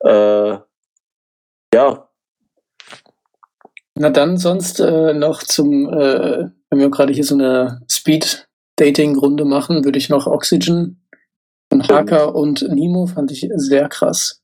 Äh, 0.00 0.58
ja. 1.74 2.08
Na 3.96 4.10
dann 4.10 4.36
sonst 4.36 4.80
äh, 4.80 5.14
noch 5.14 5.42
zum, 5.42 5.88
äh, 5.88 6.48
wenn 6.70 6.78
wir 6.80 6.90
gerade 6.90 7.12
hier 7.12 7.24
so 7.24 7.34
eine 7.34 7.82
Speed-Dating-Runde 7.88 9.44
machen, 9.44 9.84
würde 9.84 9.98
ich 9.98 10.08
noch 10.08 10.26
Oxygen 10.26 11.04
von 11.70 11.86
Haka 11.86 12.24
und 12.24 12.62
Nemo 12.68 13.06
fand 13.06 13.30
ich 13.30 13.48
sehr 13.54 13.88
krass. 13.88 14.42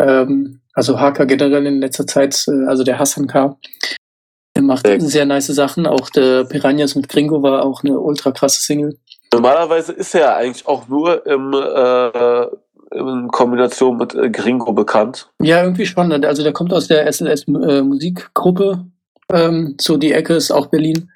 Ähm, 0.00 0.60
also 0.74 1.00
Haka 1.00 1.24
generell 1.24 1.66
in 1.66 1.80
letzter 1.80 2.06
Zeit, 2.06 2.46
äh, 2.48 2.66
also 2.66 2.84
der 2.84 2.98
Hassan 2.98 3.26
K. 3.26 3.58
Der 4.54 4.62
macht 4.62 4.86
sehr, 4.86 5.00
sehr 5.00 5.26
nice 5.26 5.46
Sachen. 5.46 5.86
Auch 5.86 6.10
der 6.10 6.44
Piranhas 6.44 6.94
mit 6.94 7.08
Gringo 7.08 7.42
war 7.42 7.64
auch 7.64 7.82
eine 7.82 7.98
ultra 7.98 8.32
krasse 8.32 8.60
Single. 8.60 8.98
Normalerweise 9.32 9.92
ist 9.92 10.14
er 10.14 10.20
ja 10.20 10.36
eigentlich 10.36 10.66
auch 10.66 10.88
nur 10.88 11.26
im, 11.26 11.54
äh, 11.54 12.46
in 12.94 13.28
Kombination 13.28 13.96
mit 13.96 14.14
äh, 14.14 14.28
Gringo 14.30 14.72
bekannt. 14.72 15.30
Ja, 15.40 15.62
irgendwie 15.62 15.86
schon. 15.86 16.12
Also 16.24 16.42
der 16.42 16.52
kommt 16.52 16.72
aus 16.72 16.88
der 16.88 17.10
SLS 17.10 17.48
äh, 17.48 17.82
Musikgruppe. 17.82 18.84
Ähm, 19.32 19.76
so 19.80 19.96
die 19.96 20.12
Ecke 20.12 20.34
ist 20.34 20.50
auch 20.50 20.66
Berlin. 20.66 21.10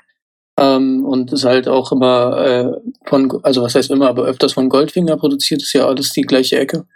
Ähm, 0.59 1.05
und 1.05 1.31
ist 1.35 1.45
halt 1.45 1.69
auch 1.69 1.93
immer 1.93 2.39
äh, 2.39 2.73
von, 3.05 3.31
also 3.43 3.63
was 3.63 3.75
heißt 3.75 3.91
immer, 3.91 4.09
aber 4.09 4.25
öfters 4.25 4.55
von 4.55 4.71
Goldfinger 4.71 5.19
produziert, 5.19 5.61
ist 5.61 5.75
ja 5.75 5.87
alles 5.87 6.11
die 6.13 6.23
gleiche 6.23 6.59
Ecke. 6.59 6.87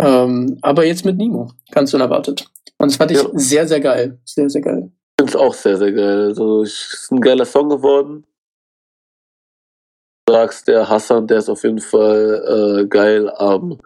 Ähm, 0.00 0.58
aber 0.62 0.86
jetzt 0.86 1.04
mit 1.04 1.18
Nemo, 1.18 1.50
ganz 1.70 1.92
unerwartet. 1.92 2.46
Und 2.78 2.90
das 2.90 2.96
fand 2.96 3.10
ich 3.10 3.18
ja. 3.18 3.28
sehr, 3.34 3.68
sehr 3.68 3.80
geil. 3.80 4.18
Sehr, 4.24 4.48
sehr 4.48 4.62
geil. 4.62 4.90
Ich 5.16 5.22
finde 5.22 5.30
es 5.32 5.36
auch 5.36 5.54
sehr, 5.54 5.76
sehr 5.76 5.92
geil. 5.92 6.26
Also, 6.28 6.62
es 6.62 6.92
ist 6.92 7.12
ein 7.12 7.20
geiler 7.20 7.44
Song 7.44 7.68
geworden. 7.68 8.24
Du 10.26 10.32
sagst, 10.34 10.66
der 10.68 10.88
Hassan, 10.88 11.26
der 11.26 11.38
ist 11.38 11.48
auf 11.48 11.62
jeden 11.62 11.78
Fall 11.80 12.80
äh, 12.82 12.86
geil 12.88 13.30
am 13.30 13.78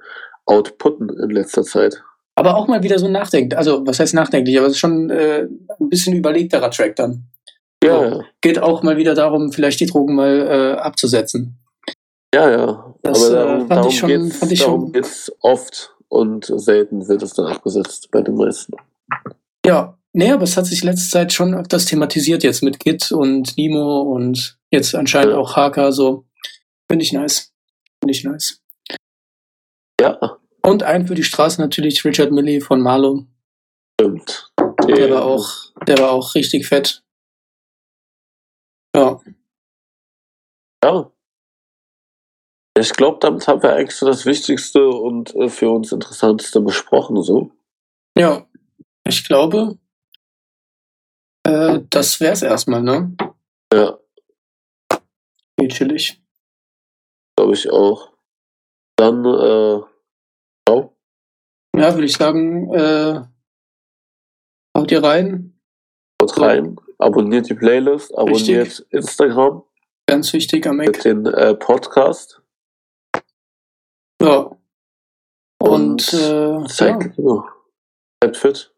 outputten 0.47 1.11
in 1.20 1.31
letzter 1.31 1.62
Zeit. 1.64 2.03
Aber 2.37 2.57
auch 2.57 2.66
mal 2.68 2.83
wieder 2.83 2.99
so 2.99 3.09
nachdenklich. 3.09 3.59
Also, 3.59 3.87
was 3.87 4.01
heißt 4.01 4.14
nachdenklich? 4.14 4.57
Aber 4.57 4.68
es 4.68 4.74
ist 4.74 4.79
schon 4.79 5.11
äh, 5.11 5.49
ein 5.81 5.89
bisschen 5.91 6.14
überlegterer 6.14 6.70
Track 6.70 6.97
dann. 6.97 7.24
Ja, 7.85 7.99
So. 7.99 8.05
ja. 8.20 8.24
Geht 8.41 8.59
auch 8.61 8.83
mal 8.83 8.97
wieder 8.97 9.14
darum, 9.14 9.53
vielleicht 9.53 9.81
die 9.81 9.87
Drogen 9.87 10.14
mal 10.14 10.47
äh, 10.76 10.81
abzusetzen. 10.81 11.59
Ja, 12.35 12.51
ja. 12.51 12.95
Das, 13.03 13.31
Aber 13.31 13.33
äh, 13.33 13.45
darum, 13.45 13.59
fand 13.59 13.70
darum 13.72 13.89
ich 13.91 13.99
schon- 13.99 14.09
geht's, 14.09 14.37
fand 14.39 14.53
ich 14.53 14.59
darum 14.61 14.81
schon- 14.81 14.93
geht's 14.93 15.33
oft 15.41 15.95
und 16.09 16.45
selten 16.47 17.07
wird 17.09 17.22
es 17.22 17.35
dann 17.35 17.47
abgesetzt 17.47 18.11
bei 18.11 18.22
den 18.22 18.37
meisten. 18.37 18.74
Ja, 19.66 19.98
nee, 20.13 20.31
aber 20.31 20.45
es 20.45 20.57
hat 20.57 20.67
sich 20.67 20.83
letzte 20.83 21.11
Zeit 21.11 21.33
schon 21.33 21.55
öfters 21.55 21.87
thematisiert, 21.87 22.43
jetzt 22.43 22.63
mit 22.63 22.81
Git 22.81 23.13
und 23.13 23.57
Nemo 23.57 24.03
und 24.03 24.59
jetzt 24.71 24.95
anscheinend 24.95 25.35
auch 25.35 25.57
Haka, 25.57 25.93
so. 25.93 26.25
Finde 26.91 27.05
ich 27.05 27.13
nice. 27.13 27.53
Finde 28.01 28.13
ich 28.13 28.25
nice. 28.25 28.63
Ja, 30.01 30.39
Und 30.63 30.83
ein 30.83 31.07
für 31.07 31.15
die 31.15 31.25
Straße 31.25 31.61
natürlich 31.61 32.05
Richard 32.05 32.31
Milley 32.31 32.61
von 32.61 32.81
Marlo. 32.81 33.27
stimmt. 34.01 34.53
Der 34.87 35.11
war 35.11 35.25
auch, 35.25 35.73
der 35.87 35.99
war 35.99 36.13
auch 36.13 36.35
richtig 36.35 36.67
fett. 36.67 37.03
Ja, 38.95 39.21
Ja. 40.85 41.11
Ich 42.79 42.93
glaube, 42.93 43.19
damit 43.21 43.47
haben 43.49 43.63
wir 43.63 43.75
eigentlich 43.75 43.97
so 43.97 44.07
das 44.07 44.25
Wichtigste 44.25 44.89
und 44.89 45.35
äh, 45.35 45.49
für 45.49 45.71
uns 45.71 45.91
Interessanteste 45.91 46.61
besprochen. 46.61 47.21
So. 47.23 47.51
ja. 48.17 48.47
Ich 49.07 49.25
glaube, 49.25 49.79
äh, 51.49 51.81
das 51.91 52.21
wär's 52.21 52.43
erstmal, 52.43 52.83
ne? 52.83 53.17
Ja, 53.73 53.99
Geht 55.57 55.73
chillig. 55.73 56.23
glaube 57.37 57.55
ich 57.55 57.69
auch. 57.71 58.13
Dann, 58.97 59.25
äh, 59.25 59.83
ciao. 60.67 60.97
Ja, 61.77 61.95
würde 61.95 62.05
ich 62.07 62.17
sagen, 62.17 62.73
äh, 62.75 63.23
haut 64.77 64.91
ihr 64.91 65.03
rein. 65.03 65.59
Haut 66.23 66.39
rein. 66.41 66.77
Abonniert 66.99 67.49
die 67.49 67.55
Playlist, 67.55 68.17
abonniert 68.17 68.81
Instagram, 68.91 69.63
Ganz 70.09 70.33
wichtig 70.33 70.67
am 70.67 70.81
Eck. 70.81 70.89
mit 70.89 71.05
den 71.05 71.27
äh, 71.27 71.55
Podcast. 71.55 72.43
Ja. 74.21 74.51
Und, 75.61 76.13
Und 76.13 76.13
äh. 76.15 76.67
Zeigt, 76.67 77.17
ja. 77.19 77.45
Bleibt 78.21 78.37
fit. 78.37 78.75